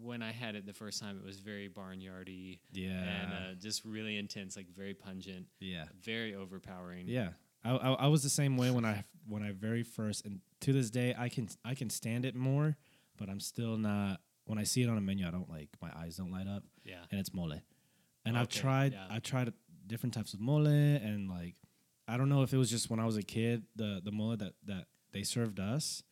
[0.00, 2.88] when I had it the first time, it was very barnyardy Yeah.
[2.90, 5.84] and uh, just really intense, like very pungent, yeah.
[6.02, 7.06] very overpowering.
[7.06, 7.30] Yeah.
[7.64, 10.72] I, I I was the same way when I when I very first and to
[10.72, 12.76] this day I can I can stand it more,
[13.16, 14.20] but I'm still not.
[14.44, 16.62] When I see it on a menu, I don't like my eyes don't light up,
[16.84, 17.52] yeah, and it's mole.
[18.24, 19.06] And I've tried yeah.
[19.10, 19.52] I tried
[19.86, 21.54] different types of mole, and like
[22.06, 24.36] I don't know if it was just when I was a kid the the mole
[24.36, 26.02] that that they served us,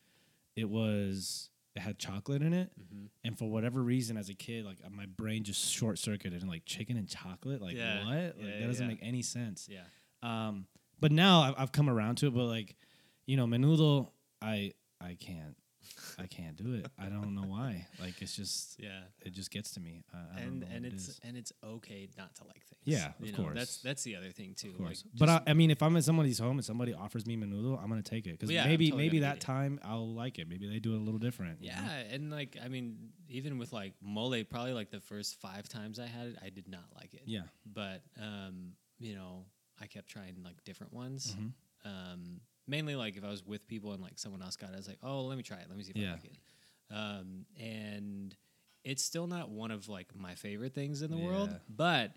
[0.55, 4.63] it was it had chocolate in it, hmm and for whatever reason as a kid
[4.65, 7.99] like my brain just short circuited and like chicken and chocolate like Yeah.
[8.05, 9.67] what like Yeah, that doesn't make any sense.
[9.69, 9.81] yeah,
[10.21, 10.65] Um,
[10.99, 12.33] but now I've, I've come around to it.
[12.33, 12.75] But like,
[13.25, 14.09] you know, menudo,
[14.41, 15.55] I I can't
[16.19, 16.87] I can't do it.
[16.99, 17.87] I don't know why.
[17.99, 19.01] Like it's just yeah.
[19.21, 20.03] it just gets to me.
[20.13, 22.81] I, And know and what it it's and it's okay not to like things.
[22.83, 23.55] Yeah, you of know, course.
[23.55, 24.69] That's that's the other thing too.
[24.69, 25.03] of course.
[25.05, 27.81] Like, but I, I mean, if I'm at somebody's home and somebody offers me menudo,
[27.81, 30.47] I'm gonna take it because yeah, maybe totally maybe that time I'll like it.
[30.49, 31.61] Maybe they do it a little different.
[31.61, 31.75] you know?
[31.77, 32.97] yeah, and like I mean,
[33.29, 36.67] even with like mole, probably like the first five times I had it, I did
[36.67, 37.23] not like it.
[37.25, 37.41] Yeah.
[37.65, 39.45] but um, you know,
[39.81, 41.35] I kept trying like different ones.
[41.39, 41.53] Mhm.
[41.85, 44.77] Um, mainly like if I was with people and like someone else got it, I
[44.77, 45.65] was like, oh, let me try it.
[45.69, 46.37] Let me see if I like it.
[46.89, 48.35] Um, and
[48.83, 52.11] it's still not one of like my favorite things in the world, but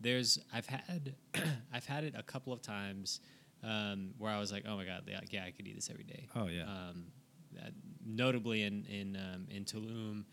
[0.00, 1.14] there's I've had
[1.72, 3.20] I've had it a couple of times
[3.62, 6.04] um, where I was like, oh my god, yeah, yeah, I could eat this every
[6.04, 6.28] day.
[6.34, 6.64] Oh yeah.
[6.64, 7.06] Um,
[8.04, 10.24] notably in in um, in Tulum,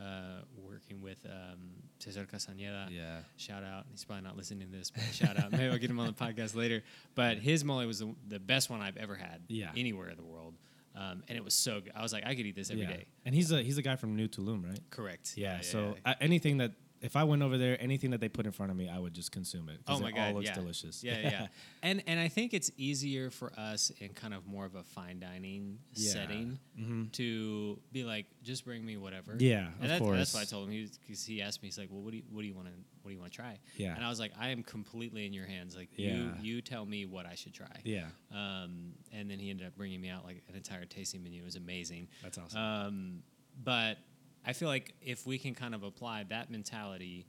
[0.00, 1.60] uh, working with um,
[2.02, 2.88] Cesar Castañeda.
[2.90, 3.18] yeah.
[3.36, 3.86] Shout out.
[3.90, 5.52] He's probably not listening to this, but shout out.
[5.52, 6.82] Maybe I'll get him on the podcast later.
[7.14, 9.70] But his mole was the, the best one I've ever had Yeah.
[9.76, 10.54] anywhere in the world.
[10.94, 11.92] Um, and it was so good.
[11.96, 12.96] I was like, I could eat this every day.
[12.98, 13.04] yeah.
[13.24, 14.80] And he's a he's a guy from New Tulum, right?
[14.90, 15.34] Correct.
[15.36, 15.60] Yeah.
[15.62, 18.70] so Uh, anything that if I went over there, anything that they put in front
[18.70, 19.80] of me, I would just consume it.
[19.88, 20.54] Oh my it God, all looks yeah.
[20.54, 21.02] delicious.
[21.04, 21.46] yeah, yeah.
[21.82, 25.18] And and I think it's easier for us in kind of more of a fine
[25.18, 26.12] dining Yeah.
[26.12, 29.34] setting hmm to be like, just bring me whatever.
[29.38, 30.16] Yeah, And of that's, course.
[30.18, 30.72] that's why I told him.
[30.72, 32.68] He because he asked me, he's like, well, what do you what do you want
[32.68, 33.58] to what do you want to try?
[33.76, 33.96] Yeah.
[33.96, 35.74] And I was like, I am completely in your hands.
[35.76, 36.14] Like Yeah.
[36.14, 37.80] you you tell me what I should try.
[37.84, 38.06] Yeah.
[38.32, 41.42] Um, and then he ended up bringing me out like an entire tasting menu.
[41.42, 42.08] It was amazing.
[42.22, 42.60] That's awesome.
[42.60, 43.22] Um,
[43.64, 43.98] but
[44.44, 47.26] I feel like if we can kind of apply that mentality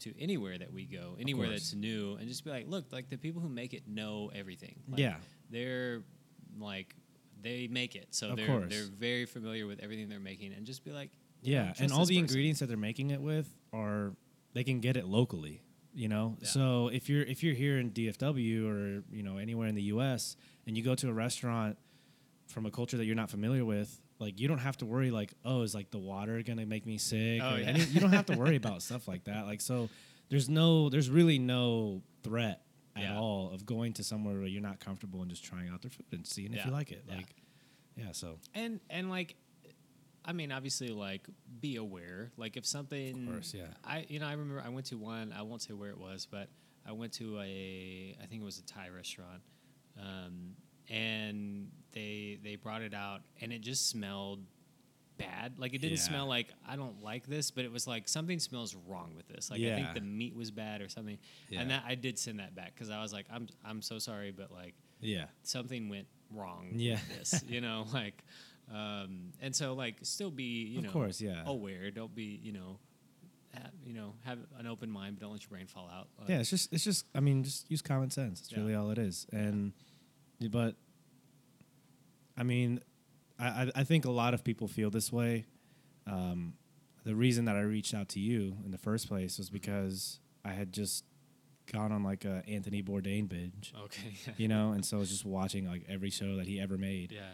[0.00, 3.16] to anywhere that we go, anywhere that's new, and just be like, look, like the
[3.16, 4.76] people who make it know everything.
[4.88, 5.16] Like, yeah.
[5.50, 6.02] they're
[6.58, 6.94] like
[7.42, 8.66] they make it, so Of they're course.
[8.70, 11.10] they're very familiar with everything they're making, and just be like,
[11.42, 12.24] Yeah, and all the person.
[12.24, 14.14] ingredients that they're making it with are
[14.54, 15.62] they can get it locally.
[15.94, 16.48] You know, Yeah.
[16.48, 20.36] so if you're if you're here in DFW or you know anywhere in the U.S.
[20.66, 21.78] and you go to a restaurant
[22.48, 25.32] from a culture that you're not familiar with, like you don't have to worry like
[25.44, 27.40] oh is like the water gonna make me sick?
[27.42, 27.66] Oh, yeah.
[27.66, 29.46] any, you don't have to worry about stuff like that.
[29.46, 29.88] Like so,
[30.30, 32.62] there's no there's really no threat
[32.96, 33.18] at Yeah.
[33.18, 36.06] all of going to somewhere where you're not comfortable and just trying out their food
[36.12, 37.04] and seeing if you like it.
[37.08, 37.16] Yeah.
[37.16, 37.34] Like
[37.96, 39.36] yeah, so and and like
[40.28, 41.24] I mean, obviously, like
[41.60, 42.32] be aware.
[42.36, 43.66] Like if something, of course, yeah.
[43.84, 45.32] I you know I remember I went to one.
[45.32, 46.48] I won't say where it was, but
[46.84, 49.42] I went to a I think it was a Thai restaurant,
[50.00, 50.56] um,
[50.88, 54.40] and they they brought it out, and it just smelled
[55.16, 55.58] bad.
[55.58, 56.02] Like it didn't Yeah.
[56.04, 59.50] smell like I don't like this, but it was like something smells wrong with this.
[59.50, 61.18] Like I think the meat was bad or something.
[61.48, 61.60] Yeah.
[61.62, 64.30] And that I did send that back because I was like, I'm I'm so sorry,
[64.30, 65.24] but like Yeah.
[65.42, 66.98] something went wrong Yeah.
[67.08, 67.42] with this.
[67.48, 68.22] You know, like
[68.70, 71.42] um and so like still be, you Of know course, yeah.
[71.46, 71.90] aware.
[71.90, 72.78] Don't be, you know
[73.54, 76.08] have, you know, have an open mind, but don't let your brain fall out.
[76.18, 78.40] Like, Yeah, it's just it's just I mean, just use common sense.
[78.40, 78.58] It's Yeah.
[78.58, 79.26] really all it is.
[79.32, 79.72] And
[80.50, 80.74] but
[82.36, 82.80] I mean,
[83.38, 85.46] I I- think a lot of people feel this way.
[86.06, 86.54] Um,
[87.04, 90.52] the reason that I reached out to you in the first place was because I
[90.52, 91.04] had just
[91.72, 94.14] gone on like a Anthony Bourdain binge, Okay.
[94.36, 97.12] you know, and so I was just watching like every show that he ever made.
[97.12, 97.32] yeah.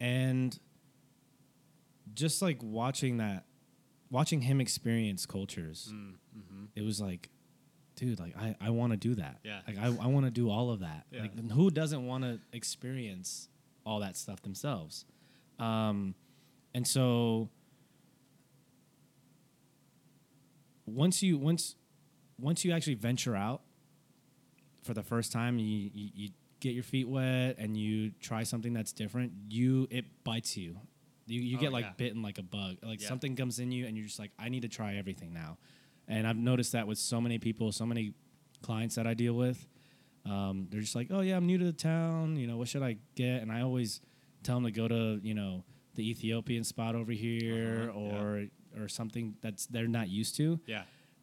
[0.00, 0.58] and
[2.14, 3.44] just like watching that
[4.10, 7.30] watching him experience cultures Mm, hmm it was like
[7.96, 9.60] dude like i, I want to do that Yeah.
[9.66, 11.22] like i, I want to do all of that Yeah.
[11.22, 13.48] like who doesn't want to experience
[13.84, 15.04] all that stuff themselves
[15.58, 16.14] um,
[16.74, 17.48] and so
[20.86, 21.76] once you once
[22.38, 23.62] once you actually venture out
[24.82, 26.28] for the first time you, you, you
[26.60, 30.76] get your feet wet and you try something that's different you it bites you
[31.26, 31.92] you, you Oh, get like yeah.
[31.96, 33.08] bitten like a bug like Yeah.
[33.08, 35.56] something comes in you and you're just like i need to try everything now
[36.08, 38.14] and i've noticed that with so many people so many
[38.62, 39.66] clients that i deal with
[40.24, 42.82] um, they're just like oh yeah i'm new to the town you know what should
[42.82, 44.00] i get and i always
[44.42, 45.64] tell them to go to you know
[45.96, 48.20] the ethiopian spot over here Uh-huh, yeah.
[48.22, 48.46] or
[48.82, 50.82] or something that's they're not used to Yeah.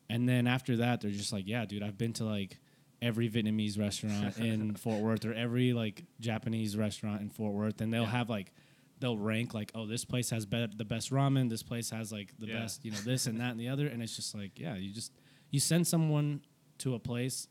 [0.10, 2.60] and then after that, they're just like, yeah, dude, I've been to like
[3.02, 7.92] every Vietnamese restaurant in Fort Worth or every like Japanese restaurant in Fort Worth, and
[7.92, 8.10] they'll Yeah.
[8.10, 8.52] have like
[9.00, 12.34] they'll rank like, oh, this place has be- the best ramen, this place has like
[12.38, 12.60] the Yeah.
[12.60, 14.94] best, you know, this and that and the other, and it's just like, yeah, you
[14.94, 15.12] just
[15.50, 16.42] you send someone
[16.80, 17.48] to a place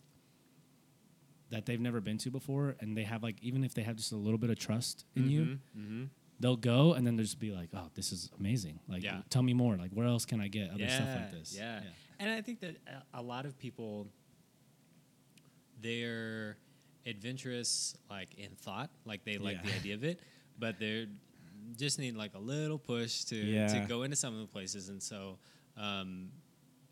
[1.50, 4.12] that they've never been to before, and they have like even if they have just
[4.12, 6.04] a little bit of trust in you, hmm
[6.40, 8.78] they'll go and then they'll just be like, oh, this is amazing.
[8.86, 9.22] Like, Yeah.
[9.28, 9.76] tell me more.
[9.76, 11.52] Like, where else can I get other stuff like this?
[11.58, 11.80] Yeah.
[12.20, 12.76] And I think that
[13.12, 14.06] a- lot of people,
[15.80, 16.56] they're
[17.06, 19.70] adventurous, like in thought, like they like Yeah.
[19.70, 20.20] the idea of it,
[20.58, 21.06] but they're
[21.76, 25.02] just need like a little push to to go into some of the places, and
[25.02, 25.38] so.
[25.76, 26.30] Um,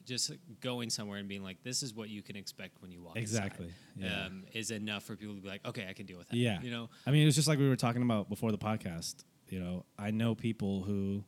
[0.06, 3.16] just going somewhere and being like, "This is what you can expect when you walk."
[3.16, 3.68] inside," Exactly.
[3.96, 4.26] Yeah.
[4.26, 6.62] um, is enough for people to be like, "Okay, I can deal with that." Yeah.
[6.62, 6.88] you know.
[7.06, 9.24] I mean, it was just like we were talking about before the podcast.
[9.48, 11.22] You know, I know people who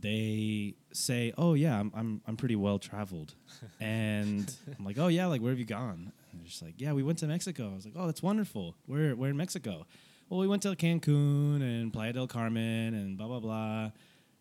[0.00, 3.34] they say, "Oh yeah, I'm I'm I'm pretty well traveled,"
[3.80, 6.92] and I'm like, "Oh yeah, like where have you gone?" And they're just like, "Yeah,
[6.92, 8.76] we went to Mexico." I was like, "Oh, that's wonderful.
[8.86, 9.86] Where where in Mexico?"
[10.28, 13.90] Well, we went to Cancun and Playa del Carmen and blah blah blah.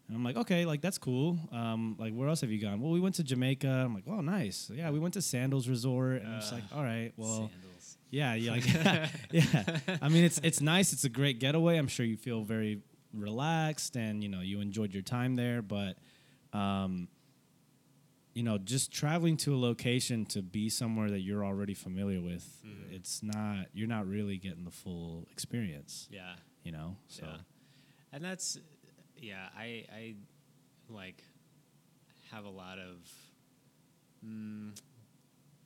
[0.10, 1.38] And I'm like, okay, like that's cool.
[1.52, 2.82] Um, like where else have you gone?
[2.82, 3.68] Well, we went to Jamaica.
[3.70, 4.70] I'm like, oh, nice.
[4.74, 6.24] Yeah, we went to Sandals Resort.
[6.24, 7.98] And I'm just Uh, like, all right, well, Sandals.
[8.10, 8.66] yeah, yeah, like,
[9.32, 9.98] yeah.
[10.02, 10.94] I mean, it's it's nice.
[10.94, 11.78] It's a great getaway.
[11.78, 12.82] I'm sure you feel very
[13.14, 15.62] relaxed and you know you enjoyed your time there.
[15.62, 15.98] But,
[16.54, 17.08] um,
[18.34, 22.46] you know, just traveling to a location to be somewhere that you're already familiar with,
[22.66, 22.94] Mhm.
[22.96, 23.68] it's not.
[23.74, 26.08] You're not really getting the full experience.
[26.12, 26.36] Yeah.
[26.64, 26.98] You know.
[27.08, 27.38] So Yeah.
[28.12, 28.58] And that's
[29.22, 30.16] yeah, I I
[30.90, 31.24] like
[32.32, 32.96] have a lot of
[34.26, 34.72] mm,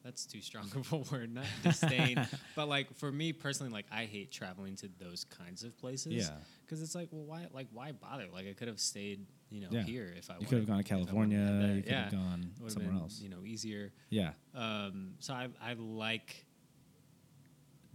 [0.04, 4.06] that's too strong of a word, not disdain, but like for me personally, like I
[4.06, 6.14] hate traveling to those kinds of places.
[6.14, 6.30] Yeah.
[6.66, 8.26] because it's like, well, why, like, why bother?
[8.34, 9.84] Like, I could have stayed, you know, Yeah.
[9.84, 10.34] here if I.
[10.34, 10.42] Wanted.
[10.42, 11.76] You could have gone to if I wanted California.
[11.76, 12.04] You could yeah.
[12.04, 13.20] have gone Would've somewhere been, else.
[13.22, 13.92] You know, easier.
[14.10, 14.32] Yeah.
[14.54, 16.46] Um, so I I like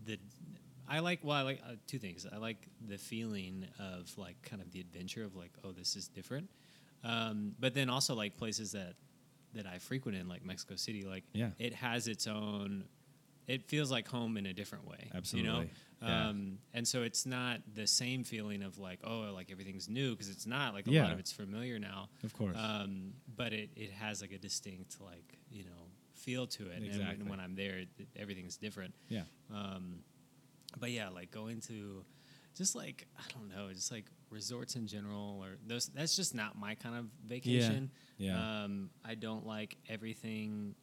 [0.04, 0.18] the
[0.88, 2.26] I like well I like uh, two things.
[2.32, 6.08] I like the feeling of like kind of the adventure of like oh this is
[6.08, 6.48] different,
[7.04, 8.94] um, but then also like places that
[9.54, 11.50] that I frequent in like Mexico City like Yeah.
[11.58, 12.84] it has its own.
[13.46, 15.08] It feels like home in a different way.
[15.14, 15.50] Absolutely.
[15.50, 15.66] You know.
[16.02, 16.28] Yeah.
[16.28, 20.28] Um, and so it's not the same feeling of like oh like everything's new because
[20.28, 21.04] it's not like a Yeah.
[21.04, 22.08] lot of it's familiar now.
[22.24, 22.56] Of course.
[22.58, 25.70] Um, but it, it has like a distinct like you know
[26.14, 26.76] feel to it.
[26.76, 27.18] And Exactly.
[27.22, 28.92] when, when I'm there, it, everything's different.
[29.08, 29.22] yeah.
[29.54, 30.00] Um,
[30.78, 32.04] but yeah, like going to
[32.56, 35.86] just like I don't know, just like resorts in general, or those.
[35.88, 37.90] That's just not my kind of vacation.
[38.18, 38.64] Yeah.
[38.64, 40.74] Um, I don't like everything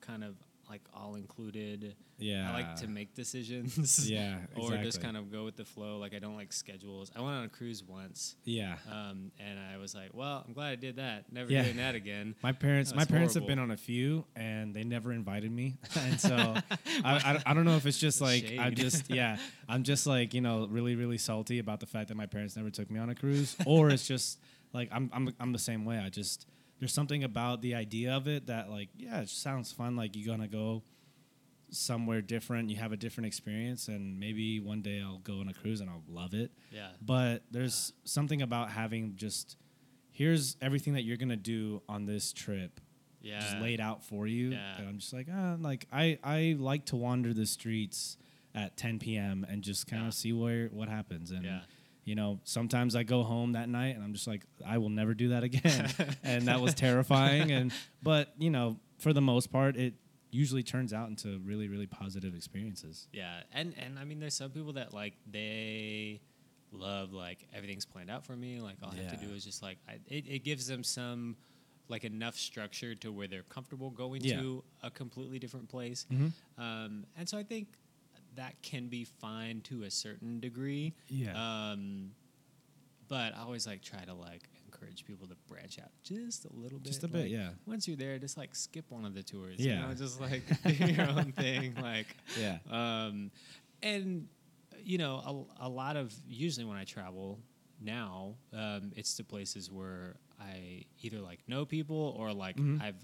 [0.00, 0.34] kind of
[0.72, 1.94] like all included.
[2.18, 2.50] Yeah.
[2.50, 4.08] I like to make decisions.
[4.12, 4.38] Yeah.
[4.56, 5.98] or just kind of go with the flow.
[5.98, 7.10] Like I don't like schedules.
[7.14, 8.36] I went on a cruise once.
[8.44, 8.76] Yeah.
[8.90, 11.30] Um, and I was like, well, I'm glad I did that.
[11.30, 11.64] Never Yeah.
[11.64, 12.34] doing that again.
[12.42, 16.18] My parents, my parents have been on a few, and they never invited me, and
[16.18, 16.62] so I,
[17.04, 19.36] I, I don't know if it's just like I'm just yeah
[19.68, 22.70] I'm just like you know really really salty about the fact that my parents never
[22.70, 24.38] took me on a cruise, or it's just
[24.72, 25.98] like I'm I'm I'm the same way.
[25.98, 26.46] I just
[26.82, 29.94] there's something about the idea of it that like yeah it sounds fun.
[29.94, 30.82] Like you're gonna go
[31.70, 35.54] somewhere different, you have a different experience, and maybe one day I'll go on a
[35.54, 36.50] cruise and I'll love it.
[36.72, 36.88] Yeah.
[37.00, 39.56] But there's something about having just
[40.10, 42.80] here's everything that you're gonna do on this trip
[43.22, 43.38] Yeah.
[43.38, 44.50] just laid out for you.
[44.50, 44.78] Yeah.
[44.78, 48.16] And I'm just like, ah, like I I like to wander the streets
[48.56, 49.46] at 10 p.m.
[49.48, 50.10] and just kind of Yeah.
[50.10, 51.30] see where what happens.
[51.30, 51.60] And Yeah.
[52.04, 55.14] You know, sometimes I go home that night and I'm just like, I will never
[55.14, 55.88] do that again.
[56.24, 57.52] and that was terrifying.
[57.52, 57.72] And
[58.02, 59.94] but you know, for the most part, it
[60.30, 63.06] usually turns out into really really positive experiences.
[63.12, 66.20] Yeah, and and I mean, there's some people that like they
[66.72, 68.60] love like everything's planned out for me.
[68.60, 71.36] Like all I have to do is just like I, it, it gives them some
[71.88, 74.40] like enough structure to where they're comfortable going Yeah.
[74.40, 76.06] to a completely different place.
[76.10, 76.32] Mhm.
[76.56, 77.68] Um, and so I think
[78.36, 80.94] that can be fine to a certain degree.
[81.08, 81.32] Yeah.
[81.72, 82.12] Um,
[83.08, 86.78] but I always like try to like encourage people to branch out just a little
[86.78, 86.86] bit.
[86.88, 87.50] Just a bit, like, yeah.
[87.66, 89.56] Once you're there, just like skip one of the tours.
[89.58, 89.80] Yeah.
[89.82, 91.74] You know, just like do your own thing.
[91.80, 92.58] Like yeah.
[92.70, 93.30] um,
[93.82, 94.28] and
[94.84, 97.38] you know, a, a lot of usually when I travel
[97.80, 102.80] now, um, it's to places where I either like know people or like Mhm.
[102.82, 102.96] I've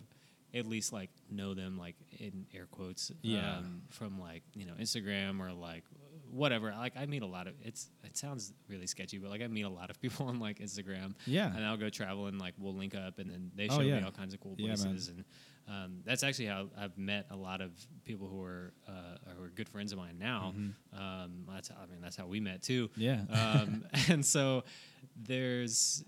[0.58, 3.58] at least like know them like in air quotes Yeah.
[3.58, 5.84] um, from like you know Instagram or like
[6.30, 9.46] whatever like I meet a lot of it's it sounds really sketchy but like I
[9.46, 11.46] meet a lot of people on like Instagram Yeah.
[11.54, 13.98] and I'll go travel and like we'll link up and then they Oh, show yeah.
[14.00, 15.24] me all kinds of cool Yeah, places and
[15.70, 17.70] um, that's actually how I've met a lot of
[18.06, 20.54] people who are uh, who are good friends of mine now.
[20.56, 20.98] Mm-hmm.
[20.98, 22.88] Um, that's how, I mean that's how we met too.
[22.96, 23.20] Yeah.
[23.30, 24.64] Um, and so
[25.14, 26.02] there's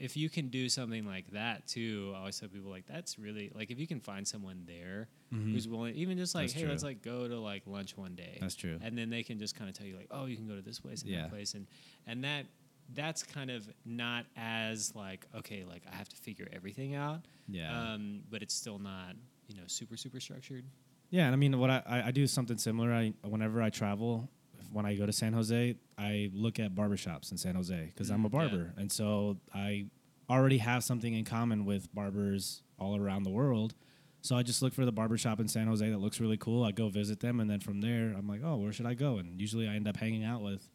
[0.00, 2.12] if you can do something like that too.
[2.14, 5.52] I always tell people like that's really like if you can find someone there Mhm.
[5.52, 6.70] who's willing, even just like That's hey, true.
[6.70, 8.38] let's like go to like lunch one day.
[8.40, 8.78] That's true.
[8.82, 10.62] And then they can just kind of tell you like, oh, you can go to
[10.62, 11.22] this place and Yeah.
[11.22, 11.66] that place, and
[12.06, 12.46] and that
[12.94, 17.26] that's kind of not as like okay, like I have to figure everything out.
[17.46, 17.92] Yeah.
[17.92, 19.14] Um, but it's still not
[19.48, 20.64] you know super super structured.
[21.10, 22.92] Yeah, and I mean, what I, I, I do something similar.
[22.92, 24.28] I whenever I travel,
[24.72, 28.24] when I go to San Jose, I look at barbershops in San Jose because I'm
[28.24, 28.38] a Mm, yeah.
[28.48, 29.86] barber, and so I
[30.30, 33.74] already have something in common with barbers all around the world.
[34.20, 36.64] So I just look for the barbershop in San Jose that looks really cool.
[36.64, 39.18] I go visit them, and then from there, I'm like, oh, where should I go?
[39.18, 40.68] And usually, I end up hanging out with,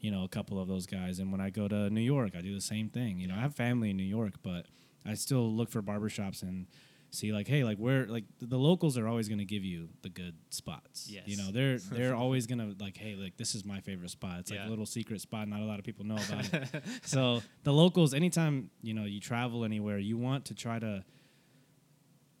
[0.00, 1.18] you know, a couple of those guys.
[1.20, 3.18] And when I go to New York, I do the same thing.
[3.20, 4.66] You know, I have family in New York, but
[5.06, 6.66] I still look for barbershops and
[7.12, 10.08] see like hey like where like the locals are always going to give you the
[10.08, 11.24] good spots yes.
[11.26, 14.38] you know they're they're always going to like hey like this is my favorite spot
[14.38, 14.68] it's like Yeah.
[14.68, 18.14] a little secret spot not a lot of people know about it so the locals
[18.14, 21.04] anytime you know you travel anywhere you want to try to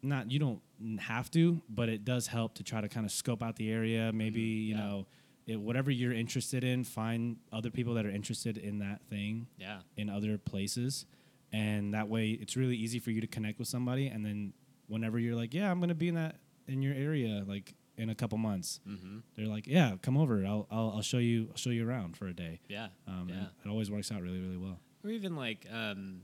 [0.02, 0.60] not you don't
[0.98, 4.08] have to but it does help to try to kind of scope out the area
[4.08, 4.18] mm-hmm.
[4.18, 4.80] maybe you yeah.
[4.80, 5.06] know
[5.46, 9.80] it, whatever you're interested in find other people that are interested in that thing Yeah.
[9.96, 11.06] in other places
[11.52, 14.52] and that way it's really easy for you to connect with somebody and then
[14.90, 16.36] whenever you're like yeah i'm going to be in that
[16.68, 19.18] in your area like in a couple months Mm-hmm.
[19.36, 22.26] they're like yeah come over i'll i'll, I'll show you i'll show you around for
[22.28, 22.88] a day Yeah.
[23.08, 23.46] um, yeah.
[23.64, 26.22] it always works out really really well or even like um,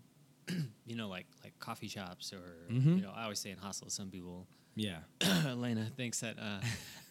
[0.86, 2.96] you know like like coffee shops or Mhm.
[2.96, 4.98] you know I always say in hostels some people yeah
[5.46, 6.60] Elena thinks that uh,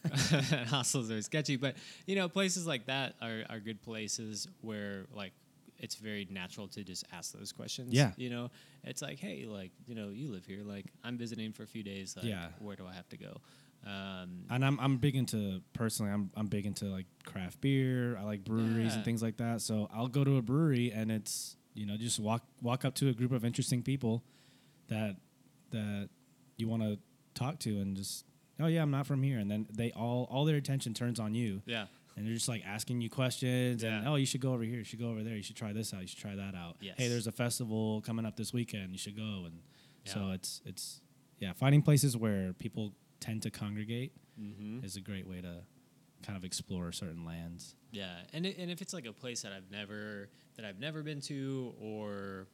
[0.67, 1.75] hostels are sketchy but
[2.05, 5.33] you know places like that are, are good places where like
[5.77, 8.11] it's very natural to just ask those questions Yeah.
[8.17, 8.49] you know?
[8.83, 11.83] It's like hey like you know you live here like I'm visiting for a few
[11.83, 12.47] days like Yeah.
[12.59, 13.41] where do I have to go?
[13.85, 18.17] Um, and I'm, I'm big into personally I'm, I'm big into like craft beer.
[18.17, 18.95] I like breweries Yeah.
[18.95, 19.61] and things like that.
[19.61, 23.09] So i'll go to a brewery and it's you know just walk walk up to
[23.09, 24.23] a group of interesting people
[24.87, 25.17] that
[25.71, 26.09] that
[26.57, 26.97] you want to
[27.33, 28.23] talk to and just
[28.61, 29.37] oh yeah i'm not from here.
[29.39, 31.61] And then they all all their attention turns on you.
[31.65, 31.85] Yeah
[32.15, 34.83] and they're just like asking you questions and oh you should go over here you
[34.83, 36.95] should go over there you should try this out you should try that out Yes.
[36.97, 39.59] hey there's a festival coming up this weekend you should go and
[40.05, 41.01] so it's it's
[41.39, 44.85] yeah finding places where people tend to congregate mm-hmm.
[44.85, 45.63] is a great way to
[46.25, 49.51] kind of explore certain lands Yeah, and it, and if it's like a place that
[49.53, 52.47] I've never that I've never been to, or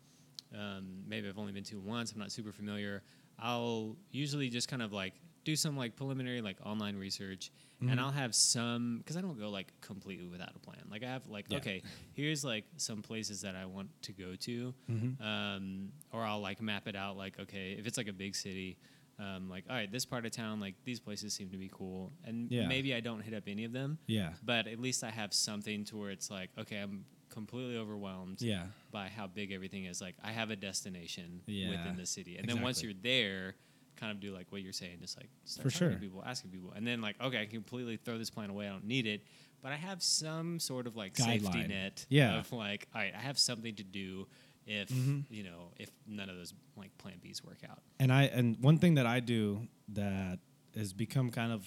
[0.54, 3.02] um, maybe I've only been to once, I'm not super familiar.
[3.40, 5.14] I'll usually just kind of like
[5.44, 7.92] do some like preliminary like online research, Mhm.
[7.92, 10.84] and I'll have some because I don't go like completely without a plan.
[10.90, 11.58] Like I have like Yeah.
[11.58, 11.82] okay,
[12.14, 15.22] here's like some places that I want to go to, Mhm.
[15.22, 17.18] um, or I'll like map it out.
[17.18, 18.78] Like okay, if it's like a big city.
[19.20, 22.12] Um, like all right, this part of town, like these places seem to be cool,
[22.24, 22.68] and Yeah.
[22.68, 25.86] maybe I don't hit up any of them, yeah but at least I have something
[25.86, 30.02] to where it's like, okay, I'm completely overwhelmed yeah by how big everything is.
[30.02, 33.58] Like, I have a destination Yeah, within the city, and then once you're there,
[34.02, 35.30] kind of do like what you're saying, just like
[35.62, 35.92] For sure.
[35.94, 38.68] people, asking people, and then like, okay, I can completely throw this plan away.
[38.68, 39.24] I don't need it,
[39.62, 42.06] but I have some sort of like safety net.
[42.10, 42.40] Yeah.
[42.40, 44.28] of like, all right, I have something to do
[44.66, 45.26] if Mhm.
[45.30, 47.80] you know if none of those like plan B's work out.
[48.00, 50.40] and I and one thing that I do that
[50.76, 51.64] has become kind of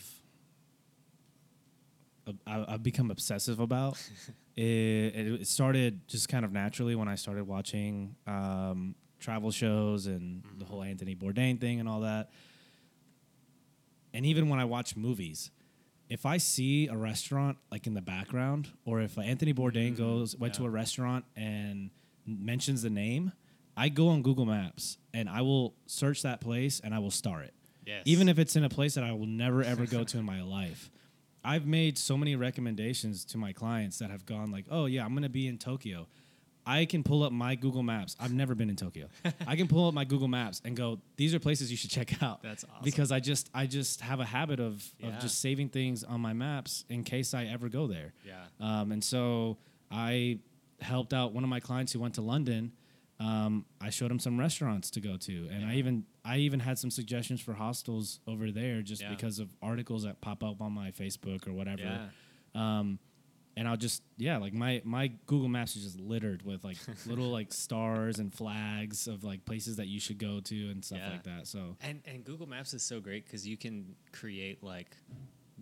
[2.47, 3.99] I, I've become obsessive about.
[4.57, 10.43] it, it started just kind of naturally when I started watching um, travel shows and
[10.43, 10.73] the mm-hmm.
[10.73, 12.31] whole Anthony Bourdain thing and all that.
[14.13, 15.51] And even when I watch movies,
[16.09, 20.37] if I see a restaurant like in the background, or if Anthony Bourdain mm, goes
[20.37, 21.91] went to a restaurant and
[22.27, 23.33] mentions the name,
[23.77, 27.43] I go on Google Maps and I will search that place and I will star
[27.43, 27.55] it
[27.87, 28.03] Yes.
[28.07, 30.43] even if it's in a place that I will never ever go to in my
[30.43, 30.91] life.
[31.45, 35.11] I've made so many recommendations to my clients that have gone like, "Oh yeah, I'm
[35.11, 36.09] going to be in Tokyo."
[36.67, 38.17] I can pull up my Google Maps.
[38.19, 39.09] I've never been in Tokyo.
[39.47, 42.23] I can pull up my Google Maps and go, "These are places you should check
[42.23, 42.85] out." That's awesome.
[42.85, 45.09] Because I just I just have a habit of Yeah.
[45.09, 48.13] of just saving things on my maps in case I ever go there.
[48.27, 48.45] Yeah.
[48.61, 49.59] Um, and so
[49.91, 50.39] I
[50.81, 52.73] helped out one of my clients who went to London.
[53.21, 56.79] Um, I showed him some restaurants to go to, and I even I even had
[56.79, 59.11] some suggestions for hostels over there just Yeah.
[59.11, 61.83] because of articles that pop up on my Facebook or whatever.
[62.55, 62.79] Yeah.
[62.81, 62.99] Um,
[63.57, 66.77] and I'll just yeah, like my my Google Maps is just littered with like
[67.07, 70.99] little like stars and flags of like places that you should go to and stuff
[71.01, 71.11] Yeah.
[71.11, 71.47] like that.
[71.47, 74.97] So And and Google Maps is so great because you can create like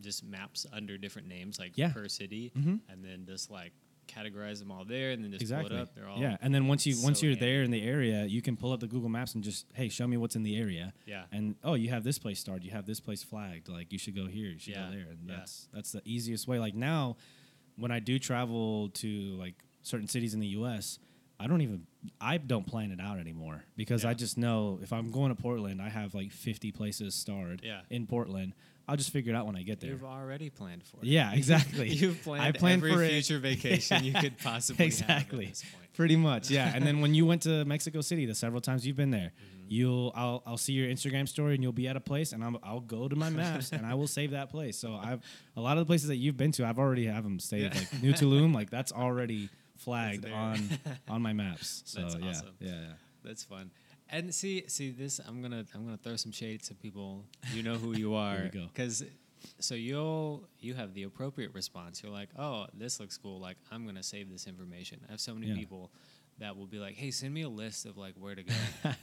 [0.00, 1.92] just maps under different names, like Yeah.
[1.92, 2.80] per city, Mhm.
[2.88, 3.72] and then just like
[4.08, 5.70] categorize them all there, and then just exactly.
[5.70, 5.94] pull it up.
[5.94, 8.56] They're all yeah, and then once you once you're there in the area, you can
[8.56, 10.92] pull up the Google Maps and just hey, show me what's in the area.
[11.06, 11.24] yeah.
[11.30, 14.14] and oh you have this place starred you have this place flagged like you should
[14.16, 15.36] go here you should Yeah, go there and yeah.
[15.36, 17.16] that's that's the easiest way like now
[17.76, 19.08] when i do travel to
[19.38, 20.98] like certain cities in the us
[21.40, 21.86] i don't even
[22.20, 25.80] i don't plan it out anymore because i just know if i'm going to portland
[25.82, 27.80] i have like 50 places starred Yeah.
[27.90, 28.54] in portland
[28.88, 31.04] i'll just figure it out when i get there You've already planned for it.
[31.04, 33.10] yeah exactly You've planned, I planned every for it.
[33.10, 35.92] future vacation you could possibly exactly have at this point.
[35.94, 38.96] pretty much yeah and then when you went to mexico city the several times you've
[38.96, 39.66] been there Mm-hmm.
[39.68, 42.58] you'll I'll, I'll see your instagram story and you'll be at a place and I'm,
[42.62, 45.20] i'll go to my maps and i will save that place so i've
[45.56, 47.80] a lot of the places that you've been to i've already have them saved Yeah.
[47.80, 50.68] like new tulum like that's already flagged on
[51.08, 52.48] on my maps so That's yeah awesome.
[52.60, 52.92] yeah yeah
[53.24, 53.70] That's fun.
[54.12, 55.20] And see, see this.
[55.26, 57.24] I'm gonna, I'm gonna throw some shade to people.
[57.54, 58.42] You know who you are.
[58.52, 59.02] Because,
[59.58, 62.02] so you'll, you have the appropriate response.
[62.02, 63.40] You're like, oh, this looks cool.
[63.40, 65.00] Like, I'm gonna save this information.
[65.08, 65.54] I have so many Yeah.
[65.56, 65.90] people
[66.38, 68.54] that will be like, hey, send me a list of like where to go,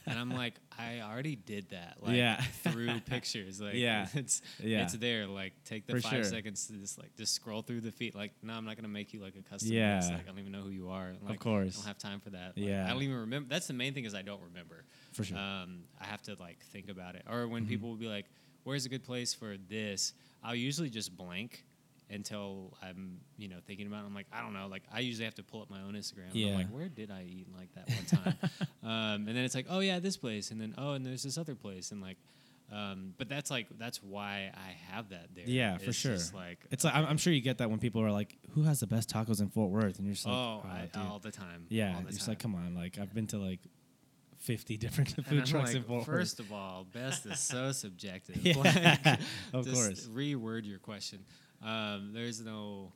[0.07, 1.97] and I'm like, I already did that.
[2.01, 2.41] Like, Yeah.
[2.63, 3.61] through pictures.
[3.61, 4.07] Like, Yeah.
[4.13, 4.83] it's, Yeah.
[4.83, 5.25] it's there.
[5.27, 6.23] Like, take the For five sure.
[6.25, 8.13] seconds to just like just scroll through the feed.
[8.15, 9.97] Like, no, I'm not gonna make you like a custom Yeah.
[9.97, 10.11] list.
[10.11, 11.13] Like, I don't even know who you are.
[11.23, 11.75] Like, I course.
[11.77, 12.57] I don't have time for that.
[12.57, 12.85] Like, Yeah.
[12.87, 13.47] I don't even remember.
[13.49, 14.83] That's the main thing is I don't remember.
[15.13, 15.37] For sure.
[15.37, 17.23] Um, I have to like think about it.
[17.29, 17.69] Or when Mm-hmm.
[17.69, 18.25] people will be like,
[18.63, 21.65] "Where's a good place for this?" I'll usually just blank
[22.11, 24.03] until I'm you know thinking about.
[24.03, 24.07] it.
[24.07, 24.67] I'm like, I don't know.
[24.67, 26.29] Like I usually have to pull up my own Instagram.
[26.33, 26.49] Yeah.
[26.49, 28.37] I'm like, where did I eat like that one time?
[28.83, 31.37] um, and then it's like, oh yeah, this place, and then oh, and there's this
[31.37, 32.17] other place, and like.
[32.71, 35.45] Um, but that's like that's why I have that there.
[35.47, 38.11] yeah for sure like it's like I'm, I'm sure you get that when people are
[38.11, 40.69] like who has the best tacos in fort worth and you're just like oh, "Oh,
[40.69, 41.65] I, all the time.
[41.69, 43.61] yeah all the you're just like come on like i've been to like
[44.49, 48.35] 50 different food trucks like, in fort worth first of all, best is so subjective.
[48.43, 49.19] Yeah, Like,
[49.53, 50.07] of just course.
[50.07, 51.19] Reword your question.
[51.63, 52.91] Um, there's no.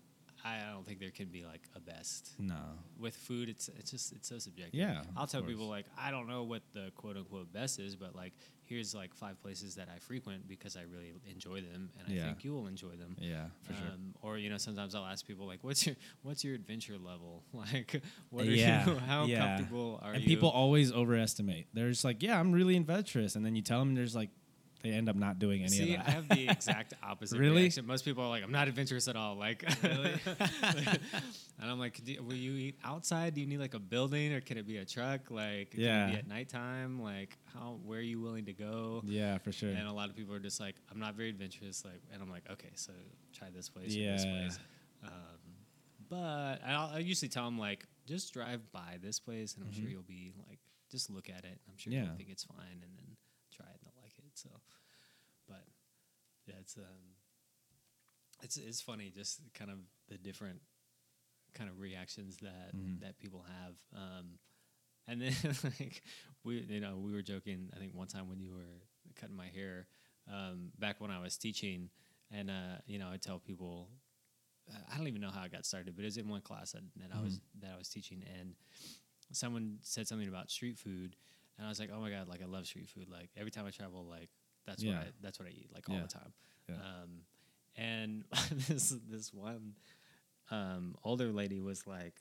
[0.45, 2.55] I don't think there can be like a best no
[2.99, 3.47] with food.
[3.49, 4.79] It's it's just it's so subjective.
[4.79, 8.13] Yeah, I'll tell people like I don't know what the quote unquote best is, but
[8.15, 8.33] like
[8.65, 12.25] here's like five places that I frequent because I really enjoy them, and I Yeah.
[12.25, 13.15] think you will enjoy them.
[13.19, 16.43] yeah for sure Um, or you know, sometimes I'll ask people like, "What's your what's
[16.43, 17.43] your adventure level?
[17.53, 18.95] Like, what are yeah, you?
[19.07, 19.37] How yeah.
[19.57, 21.67] comfortable are and you?" And people always overestimate.
[21.73, 24.29] They're just like, yeah, I'm really adventurous, and then you tell them there's like,
[24.84, 26.07] they end up not doing any See, of that.
[26.09, 27.61] I have the exact opposite Really?
[27.61, 27.88] reaction.
[27.88, 30.13] Most people are like, "I'm not adventurous at all." Like, really?
[30.63, 33.34] and I'm like, Do, "Will you eat outside?
[33.34, 35.31] Do you need like a building, or can it be a truck?
[35.31, 36.09] Like, can it Yeah.
[36.11, 37.01] be at nighttime?
[37.01, 37.79] Like, how?
[37.86, 39.69] Where are you willing to go?" yeah, for sure.
[39.71, 42.29] And a lot of people are just like, "I'm not very adventurous." Like, and I'm
[42.29, 42.91] like, "Okay, so
[43.34, 44.59] try this place or this place."
[45.03, 45.11] Um,
[46.09, 49.86] but I'll, I usually tell them like, just drive by this place, and I'm sure
[49.88, 49.91] Mhm.
[49.91, 50.59] you'll be like,
[50.91, 51.59] just look at it.
[51.69, 52.03] I'm sure Yeah.
[52.05, 53.15] you'll think it's fine, and then
[53.51, 54.31] try it and they'll like it.
[54.36, 54.49] So,
[55.47, 55.63] but
[56.47, 57.15] yeah, it's um,
[58.41, 59.77] it's it's funny just kind of
[60.09, 60.59] the different
[61.53, 62.99] kind of reactions that Mhm.
[63.01, 63.75] that people have.
[63.95, 64.39] Um,
[65.07, 65.33] and then
[65.79, 66.03] like
[66.43, 67.69] we you know we were joking.
[67.75, 68.81] I think one time when you were
[69.15, 69.87] cutting my hair
[70.31, 71.89] um, back when I was teaching,
[72.31, 73.89] and uh, you know I tell people.
[74.69, 76.71] uh, I don't even know how I got started, but it was in one class
[76.73, 78.55] that, that I was that I was teaching, and
[79.31, 81.15] someone said something about street food,
[81.57, 82.27] and I was like, "Oh my god!
[82.27, 83.07] Like I love street food.
[83.09, 84.29] Like every time I travel, like
[84.66, 84.97] that's Yeah.
[84.97, 86.01] what I that's what I eat like all Yeah.
[86.03, 86.34] the time."
[86.70, 87.09] Um,
[87.76, 88.24] and
[88.68, 89.74] this this one
[90.51, 92.16] um, older lady was like,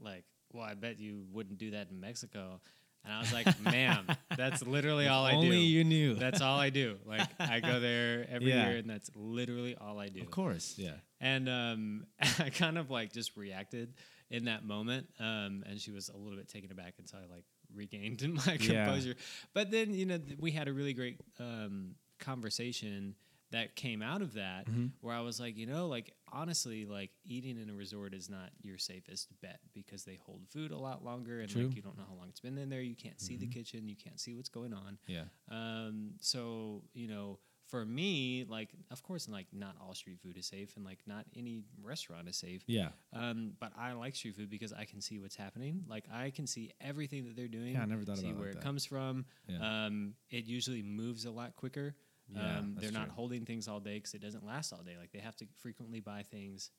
[0.00, 2.60] like, well, I bet you wouldn't do that in Mexico.
[3.04, 4.06] And I was like, "Ma'am,
[4.36, 5.36] that's literally all I do.
[5.38, 6.14] Only you knew.
[6.14, 6.96] That's all I do.
[7.04, 8.68] Like I go there every Yeah.
[8.68, 10.94] year, and that's literally all I do." of course, yeah.
[11.20, 12.06] And um,
[12.40, 13.94] I kind of like just reacted
[14.30, 15.06] in that moment.
[15.20, 17.44] Um, and she was a little bit taken aback until I like
[17.76, 18.86] regained in my Yeah.
[18.86, 19.14] composure.
[19.54, 23.14] But then, you know, th- we had a really great um, conversation
[23.52, 24.86] that came out of that Mm-hmm.
[25.02, 28.50] where I was like, you know, like honestly, like eating in a resort is not
[28.60, 31.60] your safest bet because they hold food a lot longer and True.
[31.62, 31.68] Mm-hmm.
[31.68, 32.80] like you don't know how long it's been in there.
[32.82, 34.98] You can't see the kitchen, you can't see what's going on.
[35.06, 35.24] Yeah.
[35.50, 40.46] Um, so you know, for me, like, of course, like not all street food is
[40.46, 42.62] safe, and like not any restaurant is safe.
[42.66, 42.88] Yeah.
[43.12, 45.84] Um, but I like street food because I can see what's happening.
[45.88, 47.74] Like I can see everything that they're doing.
[47.74, 48.64] Yeah, I never thought see about where like it that.
[48.64, 49.24] comes from.
[49.48, 49.86] Yeah.
[49.86, 51.94] Um, it usually moves a lot quicker.
[52.28, 53.12] Yeah, um, they're not true.
[53.14, 54.96] holding things all day because it doesn't last all day.
[54.98, 56.70] Like they have to frequently buy things,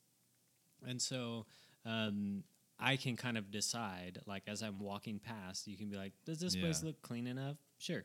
[0.87, 1.45] and so
[1.85, 2.43] um,
[2.79, 4.19] I can kind of decide.
[4.25, 7.57] Like as I'm walking past, you can be like, "Does this place look clean enough?"
[7.77, 8.03] Sure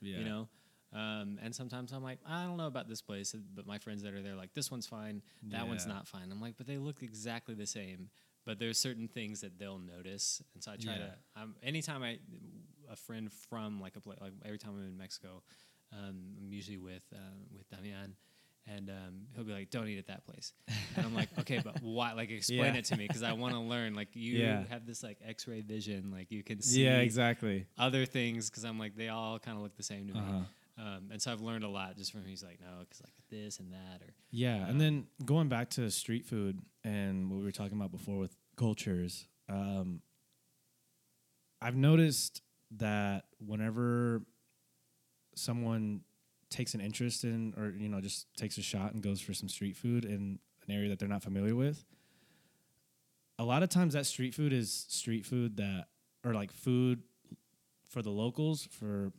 [0.00, 0.18] Yeah.
[0.18, 0.48] you know
[0.94, 4.12] um, and sometimes i'm like i don't know about this place but my friends that
[4.14, 7.02] are there like this one's fine that one's not fine i'm like but they look
[7.02, 8.10] exactly the same
[8.44, 10.98] but there's certain things that they'll notice and so i try Yeah.
[10.98, 12.18] to um, anytime i
[12.90, 15.42] a friend from like a place like every time i'm in mexico
[15.92, 17.18] um, i'm usually with uh,
[17.56, 18.16] with damian
[18.64, 20.52] and um, he'll be like, "Don't eat at that place,"
[20.94, 22.12] and I'm like, "Okay, but why?
[22.12, 22.78] Like, explain Yeah.
[22.78, 23.94] it to me because I want to learn.
[23.94, 24.62] Like, you Yeah.
[24.70, 27.66] have this like X-ray vision, like you can see Yeah, exactly.
[27.76, 30.20] other things because I'm like they all kind of look the same to me.
[30.78, 32.28] Um, and so I've learned a lot just from him.
[32.28, 35.90] He's like, no, because like this and that, or Yeah, and then going back to
[35.90, 40.00] street food and what we were talking about before with cultures, um,
[41.60, 42.42] I've noticed
[42.78, 44.22] that whenever
[45.34, 46.00] someone
[46.50, 49.48] takes an interest in, or you know, just takes a shot and goes for some
[49.48, 51.84] street food in an area that they're not familiar with,
[53.38, 55.86] a lot of times that street food is street food that,
[56.24, 57.02] or like food
[57.88, 59.12] for the locals, for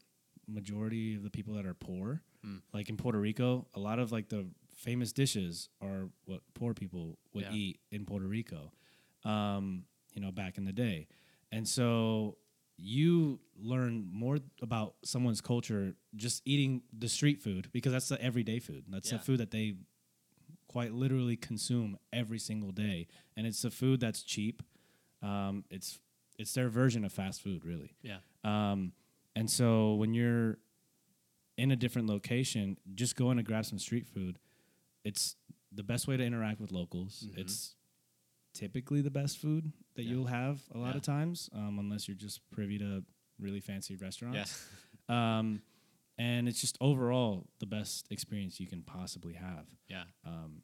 [0.47, 2.21] majority of the people that are poor.
[2.45, 2.61] Mm.
[2.73, 7.17] Like in Puerto Rico, a lot of like the famous dishes are what poor people
[7.33, 7.53] would Yeah.
[7.53, 8.71] eat in Puerto Rico.
[9.23, 11.07] Um, you know, back in the day.
[11.51, 12.37] And so
[12.77, 18.59] you learn more about someone's culture just eating the street food because that's the everyday
[18.59, 18.83] food.
[18.89, 19.17] That's Yeah.
[19.19, 19.75] the food that they
[20.67, 24.63] quite literally consume every single day, and it's the food that's cheap.
[25.21, 25.99] Um, it's
[26.39, 27.95] it's their version of fast food, really.
[28.01, 28.91] yeah, Um,
[29.35, 30.57] and so when you're
[31.57, 34.39] in a different location, just going to grab some street food,
[35.03, 35.35] it's
[35.71, 37.27] the best way to interact with locals.
[37.31, 37.37] Mhm.
[37.39, 37.75] It's
[38.53, 40.11] typically the best food that Yeah.
[40.11, 40.97] you'll have a lot Yeah.
[40.97, 43.03] of times, um, unless you're just privy to
[43.39, 44.67] really fancy restaurants.
[45.09, 45.09] yeah,
[45.39, 45.61] Um,
[46.17, 50.05] and it's just overall the best experience you can possibly have yeah.
[50.23, 50.61] um,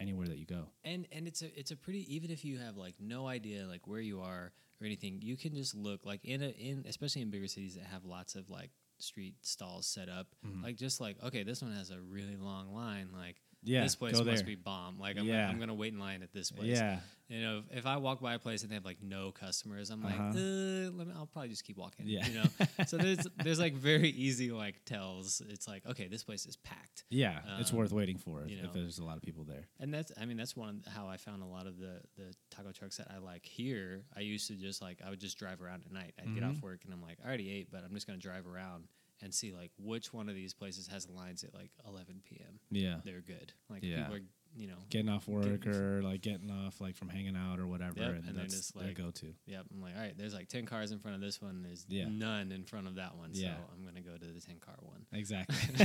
[0.00, 0.70] anywhere that you go.
[0.84, 3.86] And and it's a it's a pretty even if you have like no idea like
[3.86, 7.30] where you are or anything, you can just look like in a in especially in
[7.30, 10.26] bigger cities that have lots of like street stalls set up.
[10.46, 10.62] Mhm.
[10.62, 13.08] Like just like okay, this one has a really long line.
[13.12, 14.98] Like Yeah, this place must be bomb.
[14.98, 15.40] Like I'm Yeah.
[15.42, 16.68] gonna, I'm gonna wait in line at this place.
[16.68, 19.90] Yeah, You know, if I walk by a place and they have like no customers,
[19.90, 20.28] I'm like, Uh-huh.
[20.38, 22.06] uh, let me, I'll probably just keep walking.
[22.06, 22.26] Yeah.
[22.26, 22.44] You know,
[22.86, 25.42] so there's there's like very easy like tells.
[25.48, 28.58] It's like okay, this place is packed, yeah, it's Um, worth waiting for if, you
[28.58, 28.70] if know.
[28.72, 29.66] there's a lot of people there.
[29.80, 32.32] and that's I mean that's one of how I found a lot of the the
[32.50, 34.04] taco trucks that I like here.
[34.16, 36.14] I used to just like I would just drive around at night.
[36.20, 36.50] I'd get Mhm.
[36.50, 38.84] off work and I'm like, I already ate, but I'm just gonna drive around
[39.20, 42.60] and see like which one of these places has lines at like 11 p.m.
[42.70, 43.52] Yeah, They're good.
[43.68, 44.02] Like Yeah.
[44.04, 44.20] people are
[44.56, 47.66] you know getting off work Getting- or like getting off like from hanging out or
[47.66, 49.34] whatever, Yep, and, and then that's just, their like, go-to.
[49.46, 49.64] Yep.
[49.72, 51.62] I'm like, all right, there's like 10 cars in front of this one.
[51.62, 52.06] There's Yeah.
[52.08, 53.30] none in front of that one.
[53.34, 53.56] Yeah.
[53.56, 55.04] So I'm going to go to the 10 car one.
[55.12, 55.56] Exactly.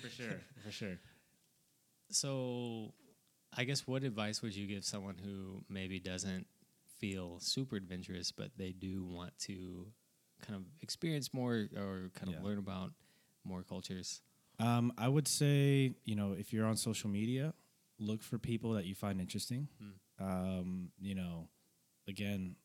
[0.00, 0.40] for sure.
[0.64, 0.98] For sure.
[2.10, 2.92] So
[3.56, 6.46] I guess what advice would you give someone who maybe doesn't
[6.98, 9.86] feel super adventurous, but they do want to
[10.40, 12.38] kind of experience more or kind Yeah.
[12.38, 12.92] of learn about
[13.44, 14.22] more cultures?
[14.58, 17.54] Um, I would say, you know, if you're on social media,
[17.98, 19.68] look for people that you find interesting.
[19.78, 20.24] Hmm.
[20.24, 21.48] Um, you know,
[22.08, 22.56] again,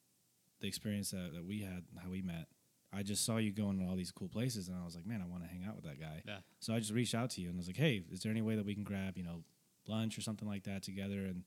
[0.59, 2.47] the experience that, that we had, how we met,
[2.91, 5.21] I just saw you going to all these cool places, and I was like, man,
[5.21, 6.21] I want to hang out with that guy.
[6.25, 6.37] Yeah.
[6.59, 8.41] So I just reached out to you and I was like, hey, is there any
[8.41, 9.43] way that we can grab, you know,
[9.87, 11.25] lunch or something like that together?
[11.25, 11.43] And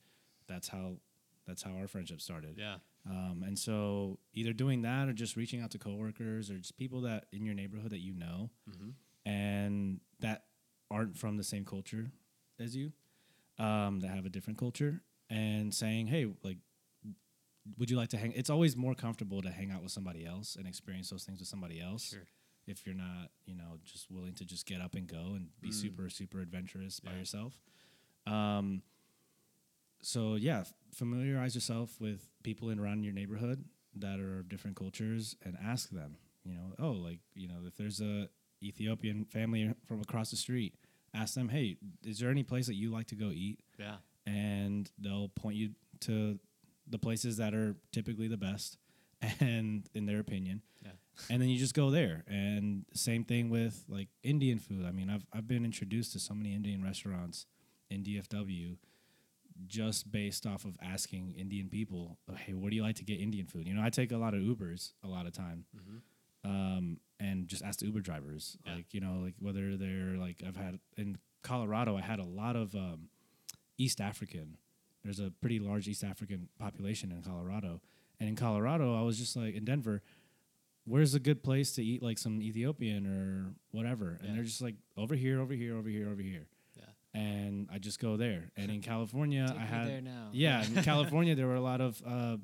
[0.46, 0.96] that's how
[1.48, 2.56] that's how our friendship started.
[2.58, 2.76] Yeah.
[3.08, 7.00] Um, and so either doing that or just reaching out to coworkers or just people
[7.02, 8.90] that in your neighborhood that you know hmm
[9.26, 10.44] and that
[10.90, 12.10] aren't from the same culture
[12.60, 12.92] as you,
[13.58, 16.56] um, that have a different culture, and saying, "Hey, like,
[17.76, 20.56] would you like to hang?" It's always more comfortable to hang out with somebody else
[20.56, 22.10] and experience those things with somebody else.
[22.10, 22.26] Sure.
[22.66, 25.68] If you're not, you know, just willing to just get up and go and be
[25.70, 25.74] Mm.
[25.74, 27.60] super, super adventurous by yourself.
[28.26, 28.82] Um,
[30.02, 33.64] so yeah, familiarize yourself with people in around your neighborhood
[33.96, 36.16] that are of different cultures and ask them.
[36.44, 38.28] You know, oh, like you know, if there's a
[38.62, 40.74] Ethiopian family from across the street,
[41.14, 43.60] ask them, hey, is there any place that you like to go eat?
[43.78, 43.96] Yeah.
[44.26, 45.70] And they'll point you
[46.00, 46.38] to
[46.88, 48.78] the places that are typically the best,
[49.40, 50.92] and in their opinion, Yeah.
[51.30, 52.24] and then you just go there.
[52.28, 54.84] And same thing with like Indian food.
[54.86, 57.46] I mean, I've I've been introduced to so many Indian restaurants
[57.90, 58.76] in DFW
[59.66, 63.20] just based off of asking Indian people, oh, "Hey, where do you like to get
[63.20, 65.64] Indian food?" You know, I take a lot of Ubers a lot of time,
[66.44, 68.76] um, and just ask the Uber drivers, Yeah.
[68.76, 72.56] like you know, like whether they're like I've had in Colorado, I had a lot
[72.56, 73.08] of um,
[73.76, 74.56] East African.
[75.04, 77.80] There's a pretty large East African population in Colorado,
[78.20, 80.02] and in Colorado, I was just like in Denver.
[80.84, 84.12] Where's a good place to eat like some Ethiopian or whatever?
[84.20, 84.34] And Yeah.
[84.36, 86.46] they're just like over here, over here, over here, over here.
[87.14, 88.50] And I just go there.
[88.56, 90.28] And in California, Take I had there now.
[90.32, 92.36] yeah, in California there were a lot of uh,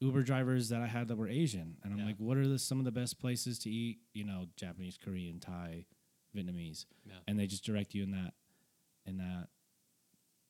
[0.00, 2.06] Uber drivers that I had that were Asian, and I'm Yeah.
[2.06, 3.98] like, what are the, some of the best places to eat?
[4.14, 5.86] You know, Japanese, Korean, Thai,
[6.36, 7.14] Vietnamese, Yeah.
[7.28, 8.34] and they just direct you in that
[9.06, 9.48] in that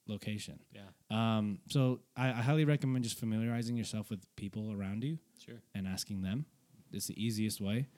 [0.07, 0.59] location.
[0.73, 0.89] Yeah.
[1.11, 5.63] Um, so I, I highly recommend just familiarizing yourself with people around you Sure.
[5.75, 6.45] and asking them.
[6.93, 7.89] It's the easiest way.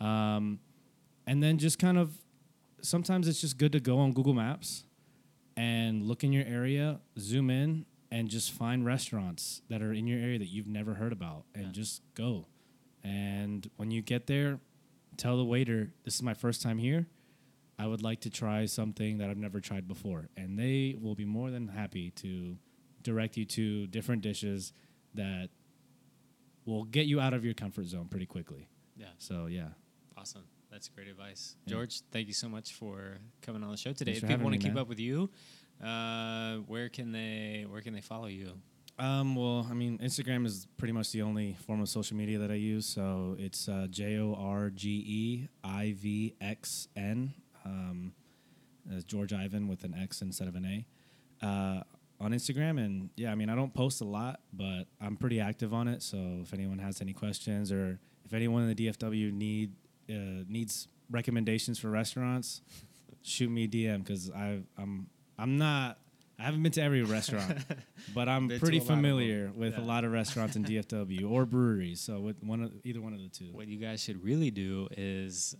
[0.00, 0.58] Um,
[1.26, 2.12] and then just kind of
[2.86, 4.84] sometimes it's just good to go on Google Maps
[5.56, 10.18] and look in your area, zoom in, and just find restaurants that are in your
[10.20, 11.72] area that you've never heard about and Yeah.
[11.72, 12.46] just go.
[13.02, 14.60] And when you get there,
[15.16, 17.08] tell the waiter, This is my first time here.
[17.78, 20.28] I would like to try something that I've never tried before.
[20.36, 22.56] And they will be more than happy to
[23.02, 24.72] direct you to different dishes
[25.14, 25.50] that
[26.64, 28.68] will get you out of your comfort zone pretty quickly.
[28.96, 29.10] Yeah.
[29.18, 29.70] So, yeah.
[30.16, 30.44] Awesome.
[30.76, 31.56] That's great advice.
[31.64, 31.72] Yeah.
[31.72, 34.10] George, thank you so much for coming on the show today.
[34.10, 34.82] Thanks if people want to keep man.
[34.82, 35.30] up with you,
[35.82, 38.52] uh, where can they where can they follow you?
[38.98, 42.50] Um, well, I mean, Instagram is pretty much the only form of social media that
[42.50, 42.84] I use.
[42.84, 47.32] So it's uh, J O R G E I V X N.
[47.64, 48.12] Um,
[48.94, 50.84] as George Ivan with an X instead of an
[51.42, 51.46] A.
[51.46, 51.82] Uh,
[52.20, 55.72] on Instagram, and yeah, I mean, I don't post a lot, but I'm pretty active
[55.72, 56.02] on it.
[56.02, 59.72] So if anyone has any questions, or if anyone in the DFW need
[60.10, 62.60] uh, needs recommendations for restaurants,
[63.22, 65.98] shoot me a DM because I I'm I'm not
[66.38, 67.58] I haven't been to every restaurant,
[68.14, 68.96] but I'm Been pretty a lot of them.
[68.96, 69.80] familiar with Yeah.
[69.80, 72.00] a lot of restaurants in DFW or breweries.
[72.00, 73.46] So with one of either one of the two.
[73.52, 75.56] What you guys should really do is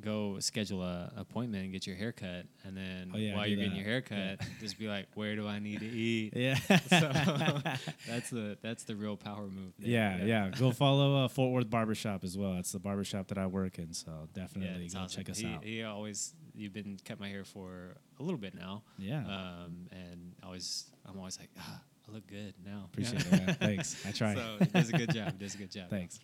[0.00, 3.58] go schedule a appointment and get your hair cut, and then Oh, yeah, while you're
[3.58, 6.56] getting your hair cut, just be like, "Where do I need to eat?" Yeah.
[6.56, 6.76] So
[8.06, 9.72] that's the that's the real power move.
[9.78, 9.90] there.
[9.90, 10.50] yeah, yeah.
[10.50, 12.54] Go follow uh, Fort Worth Barbershop as well.
[12.58, 13.92] It's the barbershop that I work in.
[13.92, 15.22] So definitely go awesome.
[15.22, 15.64] check us he, out.
[15.64, 18.82] He always you've been cut my hair for a little bit now.
[18.98, 19.20] Yeah.
[19.20, 22.88] Um, and always I'm always like, ah, I look good now.
[22.92, 23.56] Appreciate it.
[23.60, 24.04] Thanks.
[24.06, 24.34] I try.
[24.34, 25.38] So does a good job.
[25.38, 25.90] Does a good job.
[25.90, 26.20] Thanks.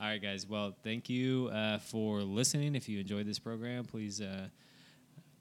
[0.00, 0.48] All right, guys.
[0.48, 2.74] Well, thank you uh, for listening.
[2.74, 4.48] If you enjoyed this program, please uh,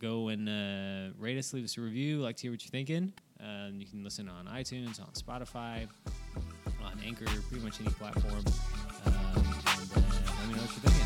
[0.01, 3.13] go and uh, rate us, leave us a review, like to hear what you're thinking.
[3.39, 5.87] Um, you can listen on iTunes, on Spotify,
[6.83, 8.43] on Anchor, pretty much any platform.
[9.05, 10.01] Um, and uh,
[10.39, 10.98] let me know what you think.